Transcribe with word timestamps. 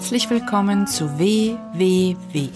Herzlich 0.00 0.30
willkommen 0.30 0.86
zu 0.86 1.18
WWW. 1.18 2.48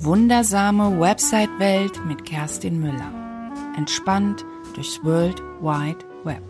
Wundersame 0.00 0.98
Website-Welt 0.98 2.04
mit 2.06 2.24
Kerstin 2.24 2.80
Müller. 2.80 3.52
Entspannt 3.76 4.44
durchs 4.74 4.98
World 5.04 5.40
Wide 5.60 6.04
Web. 6.24 6.42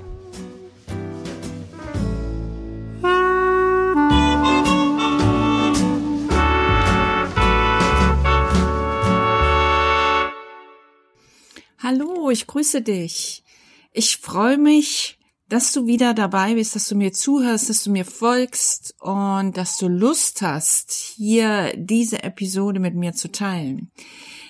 Hallo, 11.83 12.31
ich 12.31 12.47
grüße 12.47 12.81
dich. 12.81 13.45
Ich 13.93 14.17
freue 14.17 14.57
mich, 14.57 15.16
dass 15.49 15.73
du 15.73 15.87
wieder 15.87 16.13
dabei 16.13 16.55
bist, 16.55 16.75
dass 16.75 16.89
du 16.89 16.97
mir 16.97 17.13
zuhörst, 17.13 17.71
dass 17.71 17.85
du 17.85 17.91
mir 17.91 18.05
folgst 18.05 18.95
und 19.01 19.57
dass 19.57 19.77
du 19.77 19.89
Lust 19.89 20.43
hast, 20.43 20.91
hier 20.93 21.73
diese 21.77 22.23
Episode 22.23 22.81
mit 22.81 22.95
mir 22.95 23.13
zu 23.13 23.31
teilen. 23.31 23.91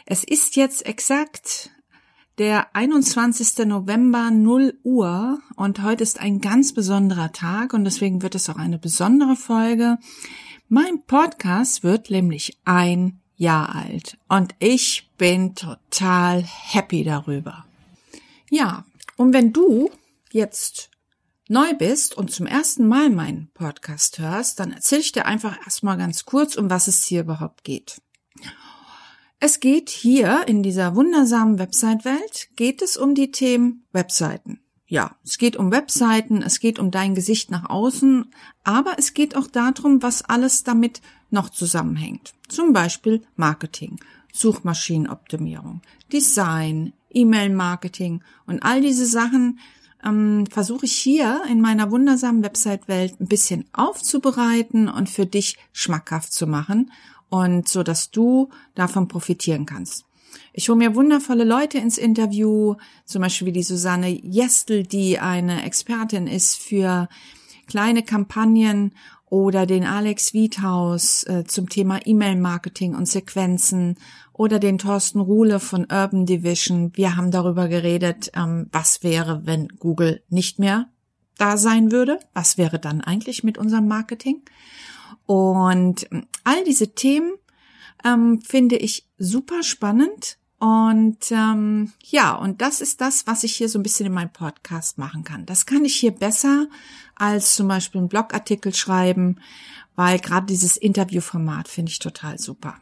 Es 0.06 0.24
ist 0.24 0.56
jetzt 0.56 0.86
exakt 0.86 1.70
der 2.38 2.74
21. 2.74 3.66
November 3.66 4.30
0 4.30 4.78
Uhr 4.84 5.38
und 5.56 5.82
heute 5.82 6.02
ist 6.02 6.20
ein 6.20 6.40
ganz 6.40 6.72
besonderer 6.72 7.32
Tag 7.32 7.72
und 7.72 7.84
deswegen 7.84 8.22
wird 8.22 8.34
es 8.34 8.48
auch 8.48 8.56
eine 8.56 8.78
besondere 8.78 9.36
Folge. 9.36 9.98
Mein 10.68 11.02
Podcast 11.06 11.82
wird 11.82 12.10
nämlich 12.10 12.58
ein 12.64 13.20
Jahr 13.36 13.74
alt 13.74 14.18
und 14.28 14.54
ich 14.58 15.10
bin 15.18 15.54
total 15.54 16.42
happy 16.42 17.04
darüber. 17.04 17.66
Ja, 18.50 18.84
und 19.16 19.32
wenn 19.32 19.52
du 19.52 19.90
jetzt 20.32 20.90
neu 21.48 21.74
bist 21.74 22.16
und 22.16 22.30
zum 22.30 22.46
ersten 22.46 22.88
Mal 22.88 23.10
meinen 23.10 23.50
Podcast 23.54 24.18
hörst, 24.18 24.58
dann 24.60 24.72
erzähle 24.72 25.00
ich 25.00 25.12
dir 25.12 25.26
einfach 25.26 25.56
erstmal 25.64 25.96
ganz 25.96 26.24
kurz, 26.24 26.56
um 26.56 26.70
was 26.70 26.88
es 26.88 27.04
hier 27.04 27.20
überhaupt 27.20 27.64
geht. 27.64 28.00
Es 29.38 29.60
geht 29.60 29.90
hier 29.90 30.48
in 30.48 30.62
dieser 30.62 30.96
wundersamen 30.96 31.58
Website-Welt, 31.58 32.48
geht 32.56 32.82
es 32.82 32.96
um 32.96 33.14
die 33.14 33.30
Themen 33.30 33.84
Webseiten. 33.92 34.60
Ja, 34.88 35.16
es 35.24 35.36
geht 35.36 35.56
um 35.56 35.72
Webseiten, 35.72 36.42
es 36.42 36.60
geht 36.60 36.78
um 36.78 36.90
dein 36.90 37.14
Gesicht 37.14 37.50
nach 37.50 37.68
außen, 37.68 38.30
aber 38.62 38.94
es 38.98 39.14
geht 39.14 39.36
auch 39.36 39.48
darum, 39.48 40.02
was 40.02 40.22
alles 40.22 40.62
damit 40.62 41.00
noch 41.30 41.50
zusammenhängt. 41.50 42.34
Zum 42.48 42.72
Beispiel 42.72 43.22
Marketing, 43.34 43.98
Suchmaschinenoptimierung, 44.32 45.82
Design, 46.12 46.92
E-Mail-Marketing 47.10 48.22
und 48.46 48.62
all 48.62 48.80
diese 48.80 49.06
Sachen, 49.06 49.58
ähm, 50.04 50.46
versuche 50.50 50.86
ich 50.86 50.96
hier 50.96 51.42
in 51.50 51.60
meiner 51.60 51.90
wundersamen 51.90 52.42
Website-Welt 52.42 53.20
ein 53.20 53.28
bisschen 53.28 53.64
aufzubereiten 53.72 54.88
und 54.88 55.08
für 55.10 55.26
dich 55.26 55.56
schmackhaft 55.72 56.32
zu 56.32 56.46
machen 56.46 56.90
und 57.28 57.68
so, 57.68 57.82
dass 57.82 58.10
du 58.10 58.50
davon 58.74 59.08
profitieren 59.08 59.66
kannst. 59.66 60.04
Ich 60.52 60.68
hole 60.68 60.78
mir 60.78 60.94
wundervolle 60.94 61.44
Leute 61.44 61.78
ins 61.78 61.98
Interview, 61.98 62.76
zum 63.04 63.22
Beispiel 63.22 63.52
die 63.52 63.62
Susanne 63.62 64.08
Jestel, 64.08 64.84
die 64.84 65.18
eine 65.18 65.64
Expertin 65.64 66.26
ist 66.26 66.56
für 66.56 67.08
kleine 67.66 68.02
Kampagnen 68.02 68.92
oder 69.28 69.66
den 69.66 69.84
Alex 69.84 70.34
Wiethaus 70.34 71.24
äh, 71.24 71.44
zum 71.44 71.68
Thema 71.68 72.00
E-Mail-Marketing 72.04 72.94
und 72.94 73.06
Sequenzen 73.06 73.96
oder 74.38 74.58
den 74.58 74.78
Thorsten 74.78 75.20
Ruhle 75.20 75.60
von 75.60 75.86
Urban 75.90 76.26
Division. 76.26 76.94
Wir 76.94 77.16
haben 77.16 77.30
darüber 77.30 77.68
geredet, 77.68 78.30
ähm, 78.34 78.68
was 78.70 79.02
wäre, 79.02 79.46
wenn 79.46 79.68
Google 79.68 80.22
nicht 80.28 80.58
mehr 80.58 80.88
da 81.38 81.56
sein 81.56 81.90
würde. 81.90 82.18
Was 82.34 82.58
wäre 82.58 82.78
dann 82.78 83.00
eigentlich 83.00 83.44
mit 83.44 83.56
unserem 83.56 83.88
Marketing? 83.88 84.42
Und 85.24 86.06
ähm, 86.12 86.26
all 86.44 86.64
diese 86.64 86.94
Themen 86.94 87.32
ähm, 88.04 88.40
finde 88.42 88.76
ich 88.76 89.06
super 89.18 89.62
spannend 89.62 90.38
und 90.58 91.30
ähm, 91.30 91.92
ja, 92.02 92.34
und 92.34 92.62
das 92.62 92.80
ist 92.80 93.00
das, 93.00 93.26
was 93.26 93.44
ich 93.44 93.54
hier 93.54 93.68
so 93.68 93.78
ein 93.78 93.82
bisschen 93.82 94.06
in 94.06 94.12
meinem 94.12 94.32
Podcast 94.32 94.96
machen 94.96 95.22
kann. 95.22 95.44
Das 95.44 95.66
kann 95.66 95.84
ich 95.84 95.96
hier 95.96 96.12
besser 96.12 96.66
als 97.14 97.54
zum 97.54 97.68
Beispiel 97.68 98.00
einen 98.00 98.08
Blogartikel 98.08 98.74
schreiben, 98.74 99.38
weil 99.96 100.18
gerade 100.18 100.46
dieses 100.46 100.76
Interviewformat 100.76 101.68
finde 101.68 101.90
ich 101.90 101.98
total 101.98 102.38
super. 102.38 102.76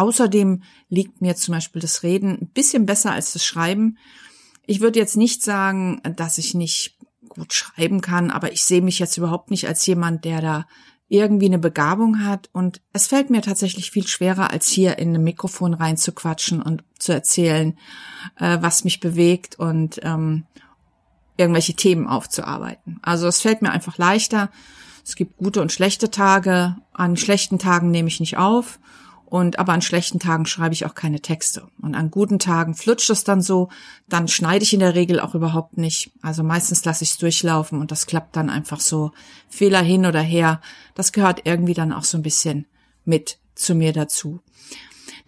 Außerdem 0.00 0.62
liegt 0.88 1.20
mir 1.20 1.36
zum 1.36 1.52
Beispiel 1.52 1.82
das 1.82 2.02
Reden 2.02 2.30
ein 2.40 2.48
bisschen 2.48 2.86
besser 2.86 3.12
als 3.12 3.34
das 3.34 3.44
Schreiben. 3.44 3.98
Ich 4.64 4.80
würde 4.80 4.98
jetzt 4.98 5.18
nicht 5.18 5.42
sagen, 5.42 6.00
dass 6.16 6.38
ich 6.38 6.54
nicht 6.54 6.96
gut 7.28 7.52
schreiben 7.52 8.00
kann, 8.00 8.30
aber 8.30 8.50
ich 8.50 8.64
sehe 8.64 8.80
mich 8.80 8.98
jetzt 8.98 9.18
überhaupt 9.18 9.50
nicht 9.50 9.68
als 9.68 9.84
jemand, 9.84 10.24
der 10.24 10.40
da 10.40 10.66
irgendwie 11.08 11.46
eine 11.46 11.58
Begabung 11.58 12.24
hat. 12.24 12.48
Und 12.54 12.80
es 12.94 13.08
fällt 13.08 13.28
mir 13.28 13.42
tatsächlich 13.42 13.90
viel 13.90 14.06
schwerer, 14.06 14.50
als 14.50 14.68
hier 14.68 14.96
in 14.96 15.14
ein 15.14 15.22
Mikrofon 15.22 15.74
reinzuquatschen 15.74 16.62
und 16.62 16.82
zu 16.98 17.12
erzählen, 17.12 17.76
äh, 18.36 18.56
was 18.62 18.84
mich 18.84 19.00
bewegt 19.00 19.58
und 19.58 20.00
ähm, 20.02 20.46
irgendwelche 21.36 21.74
Themen 21.74 22.06
aufzuarbeiten. 22.06 23.00
Also 23.02 23.26
es 23.26 23.42
fällt 23.42 23.60
mir 23.60 23.70
einfach 23.70 23.98
leichter. 23.98 24.50
Es 25.04 25.14
gibt 25.14 25.36
gute 25.36 25.60
und 25.60 25.72
schlechte 25.72 26.10
Tage. 26.10 26.76
An 26.94 27.18
schlechten 27.18 27.58
Tagen 27.58 27.90
nehme 27.90 28.08
ich 28.08 28.18
nicht 28.18 28.38
auf. 28.38 28.80
Und 29.30 29.60
aber 29.60 29.72
an 29.72 29.80
schlechten 29.80 30.18
Tagen 30.18 30.44
schreibe 30.44 30.74
ich 30.74 30.84
auch 30.84 30.96
keine 30.96 31.20
Texte. 31.20 31.68
Und 31.80 31.94
an 31.94 32.10
guten 32.10 32.40
Tagen 32.40 32.74
flutscht 32.74 33.10
es 33.10 33.22
dann 33.22 33.40
so, 33.40 33.68
dann 34.08 34.26
schneide 34.26 34.64
ich 34.64 34.74
in 34.74 34.80
der 34.80 34.96
Regel 34.96 35.20
auch 35.20 35.36
überhaupt 35.36 35.78
nicht. 35.78 36.10
Also 36.20 36.42
meistens 36.42 36.84
lasse 36.84 37.04
ich 37.04 37.12
es 37.12 37.18
durchlaufen 37.18 37.80
und 37.80 37.92
das 37.92 38.06
klappt 38.06 38.34
dann 38.34 38.50
einfach 38.50 38.80
so. 38.80 39.12
Fehler 39.48 39.82
hin 39.82 40.04
oder 40.04 40.20
her, 40.20 40.60
das 40.96 41.12
gehört 41.12 41.42
irgendwie 41.44 41.74
dann 41.74 41.92
auch 41.92 42.02
so 42.02 42.18
ein 42.18 42.22
bisschen 42.22 42.66
mit 43.04 43.38
zu 43.54 43.76
mir 43.76 43.92
dazu. 43.92 44.40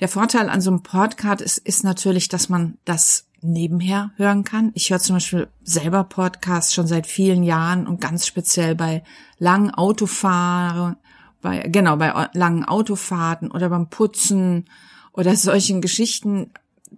Der 0.00 0.08
Vorteil 0.08 0.48
an 0.48 0.60
so 0.60 0.70
einem 0.70 0.82
Podcast 0.82 1.40
ist, 1.40 1.58
ist 1.58 1.84
natürlich, 1.84 2.28
dass 2.28 2.48
man 2.48 2.78
das 2.84 3.26
nebenher 3.40 4.10
hören 4.16 4.42
kann. 4.42 4.72
Ich 4.74 4.90
höre 4.90 4.98
zum 4.98 5.14
Beispiel 5.16 5.46
selber 5.62 6.02
Podcasts 6.02 6.74
schon 6.74 6.88
seit 6.88 7.06
vielen 7.06 7.44
Jahren 7.44 7.86
und 7.86 8.00
ganz 8.00 8.26
speziell 8.26 8.74
bei 8.74 9.04
langen 9.38 9.70
Autofahren 9.70 10.96
bei, 11.42 11.60
genau, 11.68 11.96
bei 11.96 12.28
langen 12.32 12.64
Autofahrten 12.64 13.50
oder 13.50 13.68
beim 13.68 13.90
Putzen 13.90 14.64
oder 15.12 15.36
solchen 15.36 15.82
Geschichten, 15.82 16.50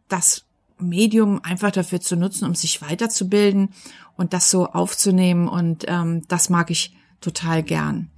das 0.09 0.45
Medium 0.79 1.41
einfach 1.43 1.71
dafür 1.71 2.01
zu 2.01 2.17
nutzen, 2.17 2.47
um 2.47 2.55
sich 2.55 2.83
weiterzubilden 2.83 3.71
und 4.17 4.33
das 4.33 4.51
so 4.51 4.67
aufzunehmen. 4.67 5.49
Und 5.49 5.85
ähm, 5.89 6.23
das 6.29 6.51
mag 6.51 6.71
ich 6.71 6.95
total 7.21 7.63
gern. 7.63 8.11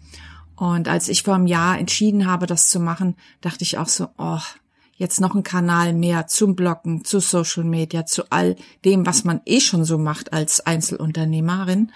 Und 0.56 0.88
als 0.88 1.09
ich 1.09 1.22
vor 1.22 1.34
einem 1.34 1.47
Jahr 1.47 1.78
entschieden 1.78 2.26
habe, 2.26 2.47
das 2.47 2.70
zu 2.70 2.81
machen, 2.81 3.14
dachte 3.41 3.62
ich 3.62 3.78
auch 3.78 3.88
so, 3.88 4.08
oh, 4.16 4.41
jetzt 4.97 5.20
noch 5.20 5.34
ein 5.34 5.43
Kanal 5.43 5.93
mehr 5.93 6.26
zum 6.26 6.56
Bloggen, 6.56 7.04
zu 7.04 7.20
Social 7.20 7.64
Media, 7.64 8.06
zu 8.06 8.31
all 8.31 8.56
dem, 8.84 9.04
was 9.04 9.25
man 9.25 9.43
eh 9.44 9.60
schon 9.60 9.84
so 9.84 9.98
macht 9.98 10.32
als 10.32 10.64
Einzelunternehmerin 10.64 11.93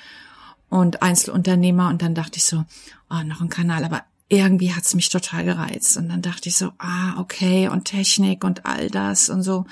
und 0.69 1.03
Einzelunternehmer. 1.03 1.89
Und 1.89 2.03
dann 2.03 2.15
dachte 2.15 2.37
ich 2.37 2.45
so, 2.45 2.65
oh, 3.09 3.23
noch 3.25 3.41
ein 3.41 3.49
Kanal, 3.49 3.85
aber 3.85 4.05
irgendwie 4.31 4.73
hat's 4.73 4.95
mich 4.95 5.11
total 5.11 5.45
gereizt. 5.45 5.97
Und 5.97 6.09
dann 6.09 6.23
dachte 6.23 6.49
ich 6.49 6.57
so, 6.57 6.73
ah, 6.79 7.19
okay, 7.19 7.69
und 7.69 7.85
Technik 7.85 8.45
und 8.45 8.65
all 8.65 8.89
das 8.89 9.29
und 9.29 9.43
so. 9.43 9.67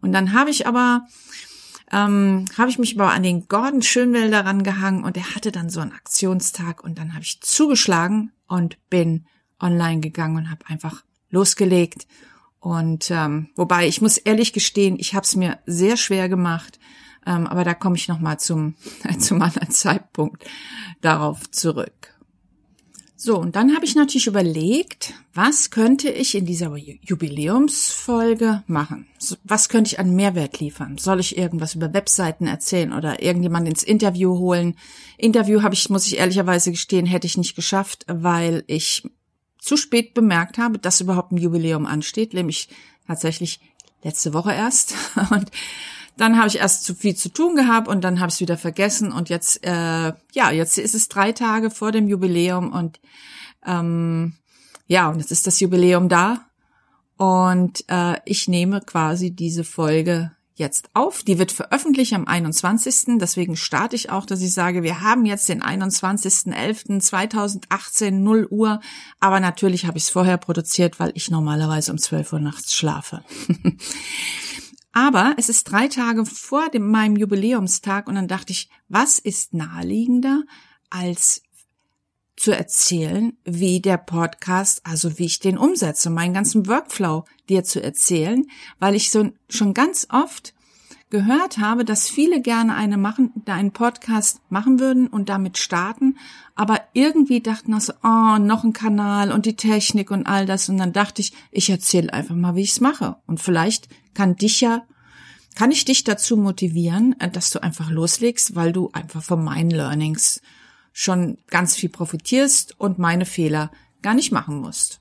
Und 0.00 0.12
dann 0.12 0.32
habe 0.32 0.50
ich 0.50 0.66
aber, 0.66 1.06
ähm, 1.90 2.46
habe 2.56 2.70
ich 2.70 2.78
mich 2.78 2.98
aber 2.98 3.10
an 3.10 3.24
den 3.24 3.48
Gordon 3.48 3.82
Schönwälder 3.82 4.46
rangehangen 4.46 5.04
und 5.04 5.16
er 5.16 5.34
hatte 5.34 5.50
dann 5.52 5.68
so 5.68 5.80
einen 5.80 5.92
Aktionstag 5.92 6.82
und 6.84 6.98
dann 6.98 7.12
habe 7.14 7.24
ich 7.24 7.42
zugeschlagen 7.42 8.32
und 8.46 8.78
bin 8.88 9.26
online 9.58 10.00
gegangen 10.00 10.36
und 10.36 10.50
habe 10.50 10.66
einfach 10.68 11.02
losgelegt. 11.28 12.06
Und 12.60 13.10
ähm, 13.10 13.48
wobei 13.56 13.88
ich 13.88 14.00
muss 14.00 14.18
ehrlich 14.18 14.52
gestehen, 14.52 14.98
ich 15.00 15.14
habe 15.14 15.24
es 15.24 15.34
mir 15.34 15.58
sehr 15.66 15.96
schwer 15.96 16.28
gemacht, 16.28 16.78
ähm, 17.26 17.46
aber 17.48 17.64
da 17.64 17.74
komme 17.74 17.96
ich 17.96 18.06
noch 18.06 18.20
mal 18.20 18.38
zum 18.38 18.76
zum 19.18 19.42
anderen 19.42 19.70
Zeitpunkt 19.70 20.44
darauf 21.00 21.50
zurück. 21.50 22.19
So, 23.22 23.38
und 23.38 23.54
dann 23.54 23.74
habe 23.74 23.84
ich 23.84 23.94
natürlich 23.94 24.28
überlegt, 24.28 25.12
was 25.34 25.70
könnte 25.70 26.08
ich 26.08 26.34
in 26.34 26.46
dieser 26.46 26.74
Jubiläumsfolge 26.74 28.62
machen? 28.66 29.08
Was 29.44 29.68
könnte 29.68 29.88
ich 29.88 29.98
an 29.98 30.16
Mehrwert 30.16 30.58
liefern? 30.58 30.96
Soll 30.96 31.20
ich 31.20 31.36
irgendwas 31.36 31.74
über 31.74 31.92
Webseiten 31.92 32.46
erzählen 32.46 32.94
oder 32.94 33.22
irgendjemand 33.22 33.68
ins 33.68 33.82
Interview 33.82 34.38
holen? 34.38 34.74
Interview 35.18 35.60
habe 35.60 35.74
ich, 35.74 35.90
muss 35.90 36.06
ich 36.06 36.16
ehrlicherweise 36.16 36.70
gestehen, 36.70 37.04
hätte 37.04 37.26
ich 37.26 37.36
nicht 37.36 37.54
geschafft, 37.54 38.06
weil 38.08 38.64
ich 38.68 39.02
zu 39.58 39.76
spät 39.76 40.14
bemerkt 40.14 40.56
habe, 40.56 40.78
dass 40.78 41.02
überhaupt 41.02 41.32
ein 41.32 41.36
Jubiläum 41.36 41.84
ansteht, 41.84 42.32
nämlich 42.32 42.70
tatsächlich 43.06 43.60
letzte 44.02 44.32
Woche 44.32 44.54
erst. 44.54 44.94
Und 45.30 45.50
dann 46.20 46.36
habe 46.36 46.48
ich 46.48 46.58
erst 46.58 46.84
zu 46.84 46.94
viel 46.94 47.16
zu 47.16 47.30
tun 47.30 47.56
gehabt 47.56 47.88
und 47.88 48.02
dann 48.02 48.20
habe 48.20 48.28
ich 48.28 48.34
es 48.34 48.40
wieder 48.40 48.58
vergessen 48.58 49.10
und 49.10 49.30
jetzt, 49.30 49.64
äh, 49.64 50.12
ja, 50.32 50.50
jetzt 50.50 50.76
ist 50.76 50.94
es 50.94 51.08
drei 51.08 51.32
Tage 51.32 51.70
vor 51.70 51.92
dem 51.92 52.08
Jubiläum 52.08 52.72
und 52.72 53.00
ähm, 53.64 54.34
ja, 54.86 55.08
und 55.08 55.18
jetzt 55.18 55.32
ist 55.32 55.46
das 55.46 55.60
Jubiläum 55.60 56.10
da 56.10 56.44
und 57.16 57.88
äh, 57.88 58.18
ich 58.26 58.48
nehme 58.48 58.82
quasi 58.82 59.30
diese 59.30 59.64
Folge 59.64 60.32
jetzt 60.56 60.90
auf. 60.92 61.22
Die 61.22 61.38
wird 61.38 61.52
veröffentlicht 61.52 62.12
am 62.12 62.26
21. 62.26 63.18
Deswegen 63.18 63.56
starte 63.56 63.96
ich 63.96 64.10
auch, 64.10 64.26
dass 64.26 64.42
ich 64.42 64.52
sage, 64.52 64.82
wir 64.82 65.00
haben 65.00 65.24
jetzt 65.24 65.48
den 65.48 65.62
21.11.2018, 65.62 68.10
0 68.10 68.46
Uhr. 68.50 68.80
Aber 69.20 69.40
natürlich 69.40 69.86
habe 69.86 69.96
ich 69.96 70.04
es 70.04 70.10
vorher 70.10 70.36
produziert, 70.36 71.00
weil 71.00 71.12
ich 71.14 71.30
normalerweise 71.30 71.90
um 71.90 71.98
12 71.98 72.34
Uhr 72.34 72.40
nachts 72.40 72.74
schlafe. 72.74 73.24
Aber 74.92 75.34
es 75.36 75.48
ist 75.48 75.64
drei 75.64 75.88
Tage 75.88 76.26
vor 76.26 76.68
dem, 76.68 76.90
meinem 76.90 77.16
Jubiläumstag 77.16 78.08
und 78.08 78.16
dann 78.16 78.28
dachte 78.28 78.52
ich, 78.52 78.68
was 78.88 79.18
ist 79.18 79.54
naheliegender 79.54 80.42
als 80.90 81.42
zu 82.36 82.56
erzählen, 82.56 83.36
wie 83.44 83.80
der 83.80 83.98
Podcast, 83.98 84.80
also 84.84 85.18
wie 85.18 85.26
ich 85.26 85.40
den 85.40 85.58
umsetze, 85.58 86.08
meinen 86.10 86.34
ganzen 86.34 86.66
Workflow 86.66 87.24
dir 87.48 87.64
zu 87.64 87.82
erzählen, 87.82 88.46
weil 88.78 88.94
ich 88.94 89.10
so 89.10 89.30
schon 89.48 89.74
ganz 89.74 90.06
oft 90.10 90.54
gehört 91.10 91.58
habe, 91.58 91.84
dass 91.84 92.08
viele 92.08 92.40
gerne 92.40 92.74
eine 92.74 92.96
machen, 92.96 93.32
einen 93.46 93.72
Podcast 93.72 94.40
machen 94.48 94.80
würden 94.80 95.06
und 95.08 95.28
damit 95.28 95.58
starten, 95.58 96.16
aber 96.60 96.82
irgendwie 96.92 97.40
dachten 97.40 97.72
also, 97.72 97.94
oh, 98.02 98.36
noch 98.38 98.64
ein 98.64 98.74
Kanal 98.74 99.32
und 99.32 99.46
die 99.46 99.56
Technik 99.56 100.10
und 100.10 100.26
all 100.26 100.44
das 100.44 100.68
und 100.68 100.76
dann 100.76 100.92
dachte 100.92 101.22
ich, 101.22 101.32
ich 101.50 101.70
erzähle 101.70 102.12
einfach 102.12 102.34
mal, 102.34 102.54
wie 102.54 102.60
ich 102.60 102.72
es 102.72 102.82
mache 102.82 103.16
und 103.26 103.40
vielleicht 103.40 103.88
kann 104.12 104.36
dich 104.36 104.60
ja 104.60 104.82
kann 105.54 105.70
ich 105.70 105.86
dich 105.86 106.04
dazu 106.04 106.36
motivieren, 106.36 107.16
dass 107.32 107.50
du 107.50 107.62
einfach 107.62 107.88
loslegst, 107.88 108.56
weil 108.56 108.74
du 108.74 108.90
einfach 108.92 109.22
von 109.22 109.42
meinen 109.42 109.70
Learnings 109.70 110.42
schon 110.92 111.38
ganz 111.46 111.76
viel 111.76 111.88
profitierst 111.88 112.78
und 112.78 112.98
meine 112.98 113.24
Fehler 113.24 113.70
gar 114.02 114.12
nicht 114.12 114.30
machen 114.30 114.60
musst. 114.60 115.00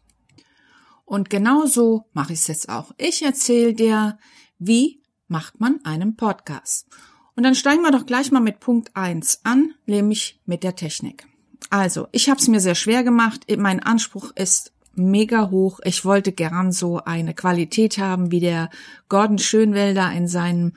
Und 1.04 1.30
genau 1.30 1.66
so 1.66 2.06
mache 2.14 2.32
ich 2.32 2.40
es 2.40 2.48
jetzt 2.48 2.70
auch. 2.70 2.94
Ich 2.98 3.22
erzähle 3.22 3.74
dir, 3.74 4.18
wie 4.60 5.02
macht 5.28 5.60
man 5.60 5.82
einen 5.84 6.16
Podcast. 6.16 6.88
Und 7.36 7.44
dann 7.44 7.56
steigen 7.56 7.82
wir 7.82 7.92
doch 7.92 8.06
gleich 8.06 8.32
mal 8.32 8.40
mit 8.40 8.62
Punkt 8.62 8.96
eins 8.96 9.42
an, 9.44 9.74
nämlich 9.86 10.40
mit 10.46 10.64
der 10.64 10.78
Technik. 10.78 11.29
Also, 11.70 12.08
ich 12.12 12.30
habe 12.30 12.40
es 12.40 12.48
mir 12.48 12.60
sehr 12.60 12.76
schwer 12.76 13.04
gemacht. 13.04 13.46
Mein 13.58 13.82
Anspruch 13.82 14.32
ist 14.36 14.72
mega 14.96 15.50
hoch. 15.50 15.80
Ich 15.84 16.06
wollte 16.06 16.32
gern 16.32 16.72
so 16.72 17.04
eine 17.04 17.34
Qualität 17.34 17.98
haben 17.98 18.32
wie 18.32 18.40
der 18.40 18.70
Gordon 19.08 19.38
Schönwelder 19.38 20.12
in 20.12 20.28
seinem 20.28 20.74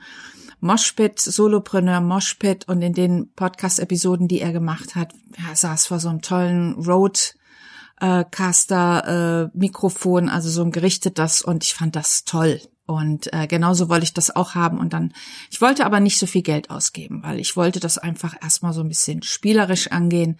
Moshpit, 0.63 1.19
Solopreneur 1.19 1.99
Moshpit 1.99 2.69
und 2.69 2.81
in 2.81 2.93
den 2.93 3.29
Podcast-Episoden, 3.35 4.29
die 4.29 4.39
er 4.39 4.53
gemacht 4.53 4.95
hat, 4.95 5.13
er 5.49 5.55
saß 5.55 5.87
vor 5.87 5.99
so 5.99 6.07
einem 6.07 6.21
tollen 6.21 6.75
Roadcaster 6.75 9.49
äh, 9.51 9.57
Mikrofon, 9.57 10.29
also 10.29 10.49
so 10.49 10.63
ein 10.63 10.71
gerichtetes 10.71 11.41
und 11.41 11.65
ich 11.65 11.73
fand 11.73 11.97
das 11.97 12.23
toll. 12.23 12.61
Und 12.85 13.31
äh, 13.33 13.47
genauso 13.47 13.89
wollte 13.89 14.03
ich 14.03 14.13
das 14.13 14.35
auch 14.35 14.55
haben. 14.55 14.77
Und 14.77 14.93
dann, 14.93 15.13
ich 15.49 15.59
wollte 15.59 15.85
aber 15.85 15.99
nicht 15.99 16.17
so 16.17 16.27
viel 16.27 16.43
Geld 16.43 16.69
ausgeben, 16.69 17.23
weil 17.23 17.39
ich 17.39 17.57
wollte 17.57 17.81
das 17.81 17.97
einfach 17.97 18.35
erstmal 18.41 18.73
so 18.73 18.81
ein 18.81 18.89
bisschen 18.89 19.23
spielerisch 19.23 19.91
angehen. 19.91 20.37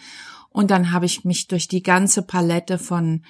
Und 0.54 0.72
dann 0.72 0.92
habe 0.92 1.06
ich 1.06 1.26
mich 1.26 1.48
durch 1.48 1.68
die 1.68 1.84
ganze 1.84 2.22
Palette 2.22 2.78
von 2.78 3.24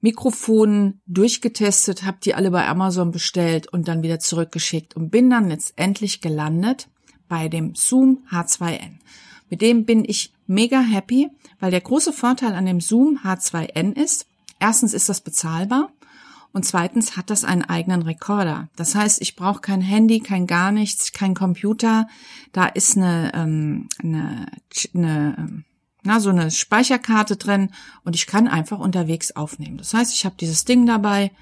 Mikrofonen 0.00 1.00
durchgetestet, 1.06 2.04
habe 2.04 2.18
die 2.22 2.34
alle 2.34 2.50
bei 2.50 2.66
Amazon 2.68 3.10
bestellt 3.10 3.72
und 3.72 3.88
dann 3.88 4.02
wieder 4.02 4.20
zurückgeschickt 4.20 4.94
und 4.94 5.10
bin 5.10 5.30
dann 5.30 5.48
letztendlich 5.48 6.20
gelandet 6.20 6.88
bei 7.28 7.48
dem 7.48 7.74
Zoom 7.74 8.24
H2N. 8.30 8.98
Mit 9.50 9.62
dem 9.62 9.84
bin 9.84 10.04
ich 10.04 10.32
mega 10.46 10.80
happy, 10.80 11.30
weil 11.58 11.70
der 11.70 11.80
große 11.80 12.12
Vorteil 12.12 12.54
an 12.54 12.66
dem 12.66 12.80
Zoom 12.80 13.18
H2N 13.24 13.92
ist, 13.92 14.26
erstens 14.60 14.94
ist 14.94 15.08
das 15.08 15.22
bezahlbar 15.22 15.90
und 16.52 16.64
zweitens 16.64 17.16
hat 17.16 17.30
das 17.30 17.44
einen 17.44 17.64
eigenen 17.64 18.02
Rekorder. 18.02 18.68
Das 18.76 18.94
heißt, 18.94 19.20
ich 19.20 19.34
brauche 19.34 19.60
kein 19.60 19.80
Handy, 19.80 20.20
kein 20.20 20.46
gar 20.46 20.70
nichts, 20.70 21.12
kein 21.12 21.34
Computer. 21.34 22.06
Da 22.52 22.66
ist 22.66 22.96
eine, 22.96 23.32
ähm, 23.34 23.88
eine, 24.00 24.46
eine 24.94 25.34
ähm, 25.38 25.64
na, 26.04 26.20
so 26.20 26.30
eine 26.30 26.50
Speicherkarte 26.50 27.36
drin 27.36 27.70
und 28.04 28.14
ich 28.14 28.26
kann 28.26 28.46
einfach 28.46 28.78
unterwegs 28.78 29.32
aufnehmen. 29.32 29.78
Das 29.78 29.94
heißt, 29.94 30.12
ich 30.12 30.24
habe 30.24 30.36
dieses 30.38 30.64
Ding 30.64 30.86
dabei 30.86 31.32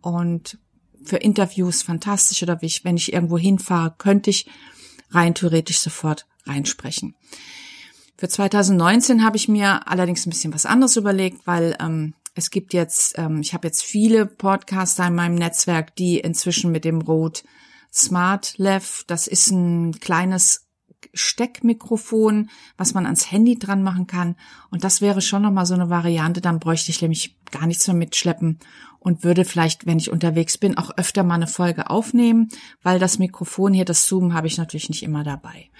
und 0.00 0.58
für 1.04 1.18
Interviews 1.18 1.82
fantastisch 1.82 2.42
oder 2.42 2.60
wie 2.62 2.66
ich, 2.66 2.84
wenn 2.84 2.96
ich 2.96 3.12
irgendwo 3.12 3.38
hinfahre, 3.38 3.94
könnte 3.96 4.30
ich 4.30 4.48
rein 5.10 5.34
theoretisch 5.34 5.78
sofort 5.78 6.26
reinsprechen. 6.46 7.14
Für 8.16 8.28
2019 8.28 9.22
habe 9.22 9.36
ich 9.36 9.48
mir 9.48 9.86
allerdings 9.86 10.26
ein 10.26 10.30
bisschen 10.30 10.54
was 10.54 10.66
anderes 10.66 10.96
überlegt, 10.96 11.46
weil 11.46 11.76
ähm, 11.80 12.14
es 12.34 12.50
gibt 12.50 12.72
jetzt, 12.72 13.18
ähm, 13.18 13.40
ich 13.40 13.52
habe 13.52 13.68
jetzt 13.68 13.82
viele 13.82 14.26
Podcaster 14.26 15.06
in 15.06 15.14
meinem 15.14 15.34
Netzwerk, 15.34 15.94
die 15.96 16.18
inzwischen 16.18 16.72
mit 16.72 16.84
dem 16.84 17.02
Rode 17.02 17.40
Smart 17.92 18.54
Lev, 18.58 19.04
das 19.06 19.26
ist 19.26 19.50
ein 19.50 20.00
kleines 20.00 20.65
Steckmikrofon, 21.16 22.50
was 22.76 22.94
man 22.94 23.06
ans 23.06 23.30
Handy 23.30 23.58
dran 23.58 23.82
machen 23.82 24.06
kann. 24.06 24.36
Und 24.70 24.84
das 24.84 25.00
wäre 25.00 25.20
schon 25.20 25.42
nochmal 25.42 25.66
so 25.66 25.74
eine 25.74 25.90
Variante. 25.90 26.40
Dann 26.40 26.60
bräuchte 26.60 26.90
ich 26.90 27.02
nämlich 27.02 27.36
gar 27.50 27.66
nichts 27.66 27.86
mehr 27.86 27.96
mitschleppen 27.96 28.58
und 28.98 29.24
würde 29.24 29.44
vielleicht, 29.44 29.86
wenn 29.86 29.98
ich 29.98 30.10
unterwegs 30.10 30.58
bin, 30.58 30.76
auch 30.76 30.90
öfter 30.96 31.22
mal 31.22 31.34
eine 31.34 31.46
Folge 31.46 31.90
aufnehmen, 31.90 32.48
weil 32.82 32.98
das 32.98 33.18
Mikrofon 33.18 33.72
hier, 33.72 33.84
das 33.84 34.06
Zoom, 34.06 34.34
habe 34.34 34.46
ich 34.46 34.58
natürlich 34.58 34.88
nicht 34.88 35.02
immer 35.02 35.22
dabei. 35.22 35.70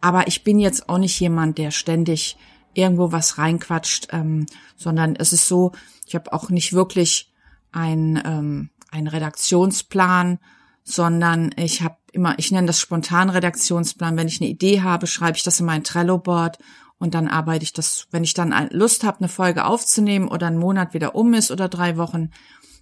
Aber 0.00 0.28
ich 0.28 0.44
bin 0.44 0.58
jetzt 0.58 0.88
auch 0.88 0.98
nicht 0.98 1.18
jemand, 1.18 1.58
der 1.58 1.70
ständig 1.70 2.36
irgendwo 2.74 3.10
was 3.10 3.38
reinquatscht, 3.38 4.08
ähm, 4.12 4.46
sondern 4.76 5.16
es 5.16 5.32
ist 5.32 5.48
so, 5.48 5.72
ich 6.06 6.14
habe 6.14 6.32
auch 6.32 6.50
nicht 6.50 6.74
wirklich 6.74 7.32
ein, 7.72 8.22
ähm, 8.24 8.70
einen 8.90 9.08
Redaktionsplan, 9.08 10.38
sondern 10.84 11.50
ich 11.56 11.82
habe 11.82 11.96
immer, 12.16 12.38
ich 12.38 12.50
nenne 12.50 12.66
das 12.66 12.80
spontan 12.80 13.30
Redaktionsplan. 13.30 14.16
Wenn 14.16 14.28
ich 14.28 14.40
eine 14.40 14.50
Idee 14.50 14.82
habe, 14.82 15.06
schreibe 15.06 15.36
ich 15.36 15.44
das 15.44 15.60
in 15.60 15.66
mein 15.66 15.84
Trello-Board 15.84 16.58
und 16.98 17.14
dann 17.14 17.28
arbeite 17.28 17.62
ich 17.62 17.72
das, 17.72 18.08
wenn 18.10 18.24
ich 18.24 18.34
dann 18.34 18.52
Lust 18.70 19.04
habe, 19.04 19.18
eine 19.18 19.28
Folge 19.28 19.64
aufzunehmen 19.64 20.28
oder 20.28 20.48
ein 20.48 20.58
Monat 20.58 20.94
wieder 20.94 21.14
um 21.14 21.34
ist 21.34 21.50
oder 21.50 21.68
drei 21.68 21.96
Wochen, 21.96 22.30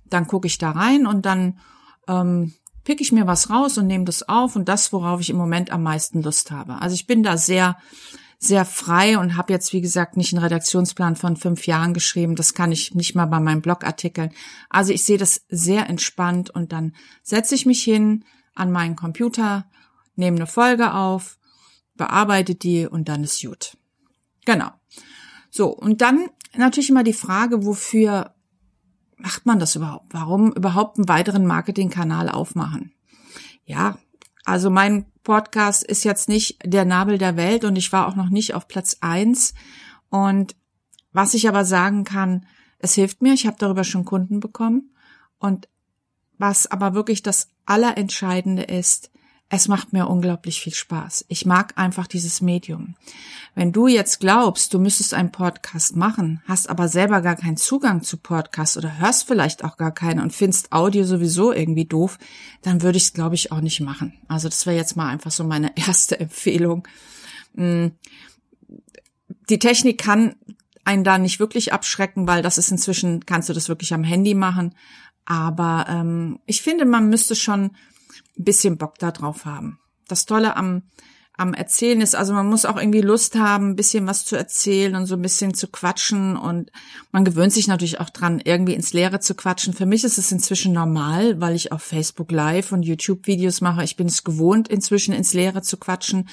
dann 0.06 0.26
gucke 0.26 0.46
ich 0.46 0.58
da 0.58 0.70
rein 0.70 1.06
und 1.06 1.26
dann 1.26 1.58
ähm, 2.08 2.54
pick 2.84 3.00
ich 3.00 3.12
mir 3.12 3.26
was 3.26 3.50
raus 3.50 3.76
und 3.76 3.86
nehme 3.86 4.04
das 4.04 4.28
auf 4.28 4.56
und 4.56 4.68
das, 4.68 4.92
worauf 4.92 5.20
ich 5.20 5.30
im 5.30 5.36
Moment 5.36 5.70
am 5.70 5.82
meisten 5.82 6.22
Lust 6.22 6.50
habe. 6.50 6.80
Also 6.80 6.94
ich 6.94 7.06
bin 7.06 7.22
da 7.22 7.36
sehr 7.36 7.76
sehr 8.38 8.64
frei 8.64 9.18
und 9.18 9.36
habe 9.36 9.52
jetzt, 9.52 9.72
wie 9.72 9.80
gesagt, 9.80 10.16
nicht 10.16 10.34
einen 10.34 10.42
Redaktionsplan 10.42 11.16
von 11.16 11.36
fünf 11.36 11.66
Jahren 11.66 11.94
geschrieben. 11.94 12.36
Das 12.36 12.52
kann 12.52 12.72
ich 12.72 12.94
nicht 12.94 13.14
mal 13.14 13.26
bei 13.26 13.40
meinen 13.40 13.62
Blogartikeln. 13.62 14.32
Also 14.68 14.92
ich 14.92 15.04
sehe 15.04 15.18
das 15.18 15.46
sehr 15.48 15.88
entspannt 15.88 16.50
und 16.50 16.72
dann 16.72 16.94
setze 17.22 17.54
ich 17.54 17.64
mich 17.64 17.82
hin 17.82 18.24
an 18.54 18.72
meinen 18.72 18.96
Computer, 18.96 19.66
nehme 20.16 20.36
eine 20.36 20.46
Folge 20.46 20.94
auf, 20.94 21.38
bearbeite 21.94 22.54
die 22.54 22.86
und 22.86 23.08
dann 23.08 23.24
ist 23.24 23.42
gut. 23.42 23.76
Genau. 24.44 24.70
So, 25.50 25.68
und 25.68 26.00
dann 26.00 26.28
natürlich 26.56 26.90
immer 26.90 27.04
die 27.04 27.12
Frage, 27.12 27.64
wofür 27.64 28.34
macht 29.16 29.46
man 29.46 29.58
das 29.58 29.76
überhaupt? 29.76 30.12
Warum 30.12 30.52
überhaupt 30.52 30.98
einen 30.98 31.08
weiteren 31.08 31.46
Marketingkanal 31.46 32.28
aufmachen? 32.28 32.92
Ja, 33.64 33.98
also 34.44 34.70
mein 34.70 35.06
Podcast 35.22 35.82
ist 35.82 36.04
jetzt 36.04 36.28
nicht 36.28 36.58
der 36.64 36.84
Nabel 36.84 37.18
der 37.18 37.36
Welt 37.36 37.64
und 37.64 37.76
ich 37.76 37.92
war 37.92 38.06
auch 38.06 38.16
noch 38.16 38.28
nicht 38.28 38.54
auf 38.54 38.68
Platz 38.68 38.98
eins. 39.00 39.54
Und 40.10 40.54
was 41.12 41.34
ich 41.34 41.48
aber 41.48 41.64
sagen 41.64 42.04
kann, 42.04 42.46
es 42.78 42.94
hilft 42.94 43.22
mir. 43.22 43.32
Ich 43.32 43.46
habe 43.46 43.56
darüber 43.58 43.84
schon 43.84 44.04
Kunden 44.04 44.40
bekommen. 44.40 44.94
Und 45.38 45.68
was 46.38 46.66
aber 46.66 46.94
wirklich 46.94 47.22
das 47.22 47.48
Allerentscheidende 47.66 48.62
ist, 48.62 49.10
es 49.50 49.68
macht 49.68 49.92
mir 49.92 50.08
unglaublich 50.08 50.60
viel 50.60 50.74
Spaß. 50.74 51.26
Ich 51.28 51.46
mag 51.46 51.74
einfach 51.76 52.06
dieses 52.06 52.40
Medium. 52.40 52.96
Wenn 53.54 53.72
du 53.72 53.86
jetzt 53.86 54.18
glaubst, 54.18 54.74
du 54.74 54.80
müsstest 54.80 55.14
einen 55.14 55.30
Podcast 55.30 55.96
machen, 55.96 56.42
hast 56.48 56.68
aber 56.68 56.88
selber 56.88 57.20
gar 57.20 57.36
keinen 57.36 57.56
Zugang 57.56 58.02
zu 58.02 58.16
Podcast 58.16 58.76
oder 58.76 58.98
hörst 58.98 59.28
vielleicht 59.28 59.62
auch 59.62 59.76
gar 59.76 59.92
keinen 59.92 60.20
und 60.20 60.32
findest 60.32 60.72
Audio 60.72 61.04
sowieso 61.04 61.52
irgendwie 61.52 61.84
doof, 61.84 62.18
dann 62.62 62.82
würde 62.82 62.96
ich 62.96 63.04
es, 63.04 63.12
glaube 63.12 63.34
ich, 63.36 63.52
auch 63.52 63.60
nicht 63.60 63.80
machen. 63.80 64.14
Also 64.28 64.48
das 64.48 64.66
wäre 64.66 64.76
jetzt 64.76 64.96
mal 64.96 65.08
einfach 65.08 65.30
so 65.30 65.44
meine 65.44 65.72
erste 65.76 66.18
Empfehlung. 66.18 66.88
Mm. 67.54 67.88
Die 69.50 69.58
Technik 69.58 69.98
kann 69.98 70.36
einen 70.84 71.04
da 71.04 71.18
nicht 71.18 71.38
wirklich 71.38 71.72
abschrecken, 71.72 72.26
weil 72.26 72.42
das 72.42 72.58
ist 72.58 72.70
inzwischen, 72.70 73.24
kannst 73.24 73.48
du 73.48 73.52
das 73.52 73.68
wirklich 73.68 73.94
am 73.94 74.04
Handy 74.04 74.34
machen. 74.34 74.74
Aber 75.26 75.86
ähm, 75.88 76.38
ich 76.46 76.62
finde, 76.62 76.84
man 76.84 77.08
müsste 77.08 77.34
schon 77.34 77.72
ein 78.36 78.44
bisschen 78.44 78.78
Bock 78.78 78.98
da 78.98 79.10
drauf 79.10 79.44
haben. 79.44 79.78
Das 80.08 80.26
Tolle 80.26 80.56
am, 80.56 80.82
am 81.36 81.54
Erzählen 81.54 82.00
ist, 82.00 82.14
also 82.14 82.32
man 82.32 82.48
muss 82.48 82.64
auch 82.64 82.76
irgendwie 82.76 83.00
Lust 83.00 83.36
haben, 83.36 83.70
ein 83.70 83.76
bisschen 83.76 84.06
was 84.06 84.24
zu 84.24 84.36
erzählen 84.36 84.94
und 84.94 85.06
so 85.06 85.16
ein 85.16 85.22
bisschen 85.22 85.54
zu 85.54 85.68
quatschen 85.68 86.36
und 86.36 86.70
man 87.10 87.24
gewöhnt 87.24 87.52
sich 87.52 87.66
natürlich 87.66 88.00
auch 88.00 88.10
dran, 88.10 88.40
irgendwie 88.44 88.74
ins 88.74 88.92
Leere 88.92 89.20
zu 89.20 89.34
quatschen. 89.34 89.72
Für 89.72 89.86
mich 89.86 90.04
ist 90.04 90.18
es 90.18 90.30
inzwischen 90.30 90.72
normal, 90.72 91.40
weil 91.40 91.56
ich 91.56 91.72
auf 91.72 91.82
Facebook 91.82 92.30
Live 92.30 92.70
und 92.72 92.82
YouTube 92.82 93.26
Videos 93.26 93.60
mache. 93.60 93.82
Ich 93.82 93.96
bin 93.96 94.06
es 94.06 94.24
gewohnt, 94.24 94.68
inzwischen 94.68 95.14
ins 95.14 95.32
Leere 95.32 95.62
zu 95.62 95.76
quatschen 95.76 96.28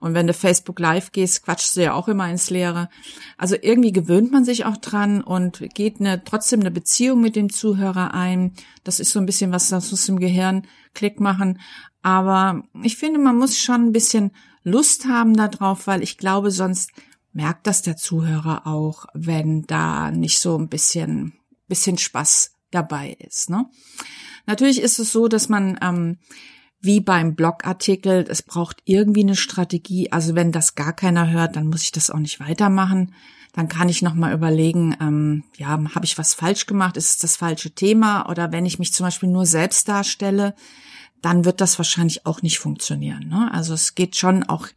und 0.00 0.14
wenn 0.14 0.26
du 0.26 0.34
Facebook 0.34 0.78
Live 0.78 1.12
gehst, 1.12 1.44
quatschst 1.44 1.76
du 1.76 1.82
ja 1.82 1.92
auch 1.92 2.08
immer 2.08 2.30
ins 2.30 2.50
Leere. 2.50 2.88
Also 3.36 3.56
irgendwie 3.60 3.92
gewöhnt 3.92 4.30
man 4.30 4.44
sich 4.44 4.64
auch 4.64 4.76
dran 4.76 5.22
und 5.22 5.62
geht 5.74 6.00
eine, 6.00 6.22
trotzdem 6.22 6.60
eine 6.60 6.70
Beziehung 6.70 7.20
mit 7.20 7.34
dem 7.34 7.50
Zuhörer 7.50 8.14
ein. 8.14 8.54
Das 8.84 9.00
ist 9.00 9.12
so 9.12 9.18
ein 9.18 9.26
bisschen 9.26 9.50
was, 9.50 9.68
das 9.68 9.90
muss 9.90 10.08
im 10.08 10.20
Gehirn 10.20 10.66
Klick 10.94 11.18
machen. 11.20 11.60
Aber 12.02 12.62
ich 12.82 12.96
finde, 12.96 13.18
man 13.18 13.36
muss 13.36 13.58
schon 13.58 13.86
ein 13.86 13.92
bisschen 13.92 14.30
Lust 14.62 15.06
haben 15.06 15.36
darauf, 15.36 15.86
weil 15.86 16.02
ich 16.02 16.16
glaube, 16.16 16.50
sonst 16.50 16.90
merkt 17.32 17.66
das 17.66 17.82
der 17.82 17.96
Zuhörer 17.96 18.66
auch, 18.66 19.06
wenn 19.14 19.62
da 19.62 20.10
nicht 20.10 20.38
so 20.38 20.56
ein 20.56 20.68
bisschen, 20.68 21.34
bisschen 21.66 21.98
Spaß 21.98 22.52
dabei 22.70 23.16
ist. 23.18 23.50
Ne? 23.50 23.66
Natürlich 24.46 24.80
ist 24.80 24.98
es 24.98 25.12
so, 25.12 25.28
dass 25.28 25.48
man 25.48 25.78
ähm, 25.82 26.18
wie 26.80 27.00
beim 27.00 27.34
Blogartikel, 27.34 28.24
es 28.28 28.42
braucht 28.42 28.82
irgendwie 28.84 29.22
eine 29.22 29.36
Strategie. 29.36 30.12
Also 30.12 30.34
wenn 30.34 30.52
das 30.52 30.74
gar 30.74 30.92
keiner 30.92 31.30
hört, 31.30 31.56
dann 31.56 31.68
muss 31.68 31.82
ich 31.82 31.92
das 31.92 32.10
auch 32.10 32.18
nicht 32.18 32.40
weitermachen. 32.40 33.14
Dann 33.52 33.68
kann 33.68 33.88
ich 33.88 34.02
noch 34.02 34.14
mal 34.14 34.32
überlegen, 34.32 34.96
ähm, 35.00 35.44
ja, 35.56 35.70
habe 35.70 36.04
ich 36.04 36.18
was 36.18 36.34
falsch 36.34 36.66
gemacht? 36.66 36.96
Ist 36.96 37.08
es 37.08 37.18
das 37.18 37.36
falsche 37.36 37.70
Thema? 37.70 38.28
Oder 38.28 38.52
wenn 38.52 38.66
ich 38.66 38.78
mich 38.78 38.92
zum 38.92 39.06
Beispiel 39.06 39.28
nur 39.28 39.46
selbst 39.46 39.88
darstelle, 39.88 40.54
dann 41.22 41.44
wird 41.44 41.60
das 41.60 41.78
wahrscheinlich 41.78 42.26
auch 42.26 42.42
nicht 42.42 42.60
funktionieren. 42.60 43.28
Ne? 43.28 43.50
Also 43.52 43.74
es 43.74 43.96
geht 43.96 44.16
schon 44.16 44.44
auch 44.44 44.68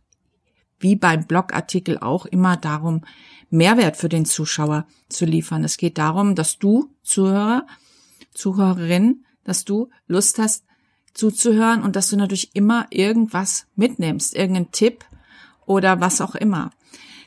wie 0.79 0.95
beim 0.95 1.27
Blogartikel 1.27 1.99
auch 1.99 2.25
immer 2.25 2.57
darum, 2.57 3.05
Mehrwert 3.51 3.97
für 3.97 4.09
den 4.09 4.25
Zuschauer 4.25 4.87
zu 5.09 5.25
liefern. 5.25 5.63
Es 5.63 5.77
geht 5.77 5.99
darum, 5.99 6.33
dass 6.33 6.57
du 6.57 6.95
Zuhörer, 7.03 7.67
Zuhörerin, 8.33 9.25
dass 9.43 9.65
du 9.65 9.89
Lust 10.07 10.39
hast 10.39 10.63
zuzuhören 11.13 11.83
und 11.83 11.95
dass 11.95 12.09
du 12.09 12.17
natürlich 12.17 12.55
immer 12.55 12.87
irgendwas 12.89 13.65
mitnimmst, 13.75 14.35
irgendeinen 14.35 14.71
Tipp 14.71 15.05
oder 15.65 15.99
was 15.99 16.21
auch 16.21 16.35
immer. 16.35 16.71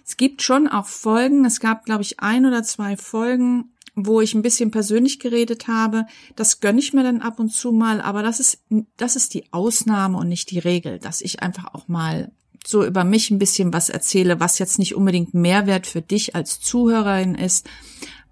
Es 0.07 0.17
gibt 0.17 0.43
schon 0.43 0.69
auch 0.69 0.87
Folgen, 0.87 1.45
es 1.45 1.61
gab, 1.61 1.85
glaube 1.85 2.03
ich, 2.03 2.21
ein 2.21 2.45
oder 2.45 2.63
zwei 2.63 2.97
Folgen, 2.97 3.73
wo 3.95 4.21
ich 4.21 4.35
ein 4.35 4.43
bisschen 4.43 4.71
persönlich 4.71 5.19
geredet 5.19 5.69
habe. 5.69 6.07
Das 6.37 6.61
gönne 6.61 6.81
ich 6.81 6.93
mir 6.93 7.05
dann 7.05 7.21
ab 7.21 7.39
und 7.39 7.51
zu 7.51 7.73
mal, 7.73 8.01
aber 8.01 8.23
das 8.23 8.41
ist, 8.41 8.63
das 8.97 9.17
ist 9.17 9.35
die 9.35 9.53
Ausnahme 9.53 10.19
und 10.19 10.29
nicht 10.29 10.51
die 10.51 10.59
Regel, 10.59 10.99
dass 10.99 11.21
ich 11.21 11.43
einfach 11.43 11.75
auch 11.75 11.89
mal 11.89 12.33
so 12.67 12.85
über 12.85 13.05
mich 13.05 13.31
ein 13.31 13.39
bisschen 13.39 13.73
was 13.73 13.91
erzähle, 13.91 14.41
was 14.41 14.59
jetzt 14.59 14.79
nicht 14.79 14.95
unbedingt 14.95 15.35
Mehrwert 15.35 15.87
für 15.87 16.03
dich 16.03 16.35
als 16.35 16.61
Zuhörerin 16.61 17.35
ist, 17.35 17.67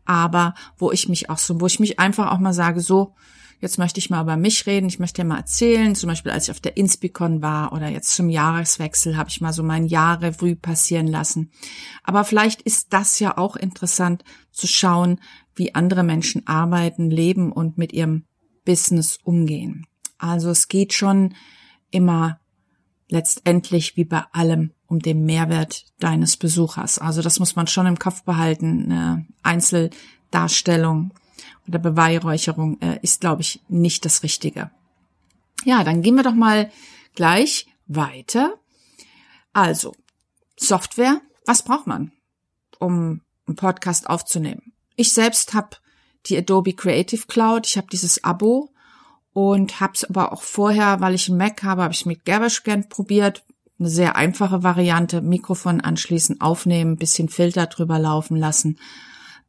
aber 0.05 0.55
wo 0.79 0.91
ich 0.91 1.09
mich 1.09 1.31
auch 1.31 1.39
so, 1.39 1.61
wo 1.61 1.67
ich 1.67 1.81
mich 1.81 1.99
einfach 1.99 2.33
auch 2.33 2.39
mal 2.39 2.55
sage, 2.55 2.81
so, 2.81 3.15
jetzt 3.63 3.79
möchte 3.79 4.01
ich 4.01 4.11
mal 4.11 4.21
über 4.21 4.37
mich 4.37 4.67
reden, 4.67 4.89
ich 4.89 4.99
möchte 4.99 5.23
dir 5.23 5.29
mal 5.29 5.39
erzählen, 5.39 5.95
zum 5.95 6.09
Beispiel 6.09 6.33
als 6.33 6.45
ich 6.45 6.51
auf 6.51 6.61
der 6.61 6.77
Inspicon 6.77 7.43
war 7.43 7.73
oder 7.73 7.89
jetzt 7.89 8.15
zum 8.15 8.29
Jahreswechsel 8.29 9.17
habe 9.17 9.31
ich 9.31 9.41
mal 9.41 9.53
so 9.53 9.63
mein 9.63 9.87
Jahr 9.87 10.21
Revue 10.21 10.57
passieren 10.57 11.07
lassen. 11.07 11.53
Aber 12.03 12.25
vielleicht 12.25 12.61
ist 12.63 12.93
das 12.93 13.21
ja 13.21 13.39
auch 13.39 13.55
interessant 13.55 14.25
zu 14.51 14.67
schauen, 14.67 15.21
wie 15.55 15.77
andere 15.77 16.03
Menschen 16.03 16.47
arbeiten, 16.47 17.09
leben 17.09 17.53
und 17.53 17.79
mit 17.79 17.93
ihrem 17.93 18.25
Business 18.65 19.19
umgehen. 19.23 19.87
Also 20.19 20.51
es 20.51 20.67
geht 20.67 20.93
schon 20.93 21.35
immer 21.91 22.41
letztendlich 23.09 23.97
wie 23.97 24.05
bei 24.05 24.25
allem 24.33 24.73
um 24.87 24.99
den 24.99 25.25
Mehrwert 25.25 25.85
deines 26.01 26.37
Besuchers. 26.37 26.99
Also 26.99 27.23
das 27.23 27.39
muss 27.39 27.55
man 27.55 27.69
schon 27.69 27.87
im 27.87 27.99
Kopf 27.99 28.25
behalten. 28.25 28.91
Eine 28.91 29.27
Einzeldarstellung 29.45 31.15
oder 31.69 31.79
Beweihräucherung 31.79 32.81
äh, 32.81 32.99
ist, 33.03 33.21
glaube 33.21 33.43
ich, 33.43 33.61
nicht 33.69 34.05
das 34.05 34.23
Richtige. 34.23 34.71
Ja, 35.65 35.85
dann 35.85 36.03
gehen 36.03 36.17
wir 36.17 36.23
doch 36.23 36.35
mal 36.35 36.71
gleich 37.15 37.67
weiter. 37.87 38.55
Also, 39.53 39.95
Software, 40.57 41.21
was 41.47 41.63
braucht 41.63 41.87
man, 41.87 42.13
um 42.79 43.21
einen 43.47 43.57
Podcast 43.57 44.09
aufzunehmen? 44.09 44.73
Ich 44.97 45.13
selbst 45.13 45.55
habe 45.55 45.77
die 46.27 46.37
Adobe 46.37 46.73
Creative 46.73 47.27
Cloud, 47.27 47.67
ich 47.67 47.77
habe 47.77 47.89
dieses 47.91 48.23
Abo 48.25 48.71
und 49.33 49.81
habe 49.81 49.95
es 49.95 50.05
aber 50.05 50.33
auch 50.33 50.43
vorher, 50.43 51.01
weil 51.01 51.15
ich 51.15 51.29
einen 51.29 51.39
Mac 51.39 51.63
habe, 51.63 51.83
habe 51.83 51.95
ich 51.95 52.07
mit 52.07 52.25
GarageBand 52.25 52.89
probiert. 52.89 53.45
Eine 53.79 53.89
sehr 53.89 54.15
einfache 54.15 54.63
Variante, 54.63 55.23
Mikrofon 55.23 55.81
anschließen, 55.81 56.41
aufnehmen, 56.41 56.97
bisschen 56.97 57.29
Filter 57.29 57.67
drüber 57.67 57.99
laufen 57.99 58.37
lassen. 58.37 58.79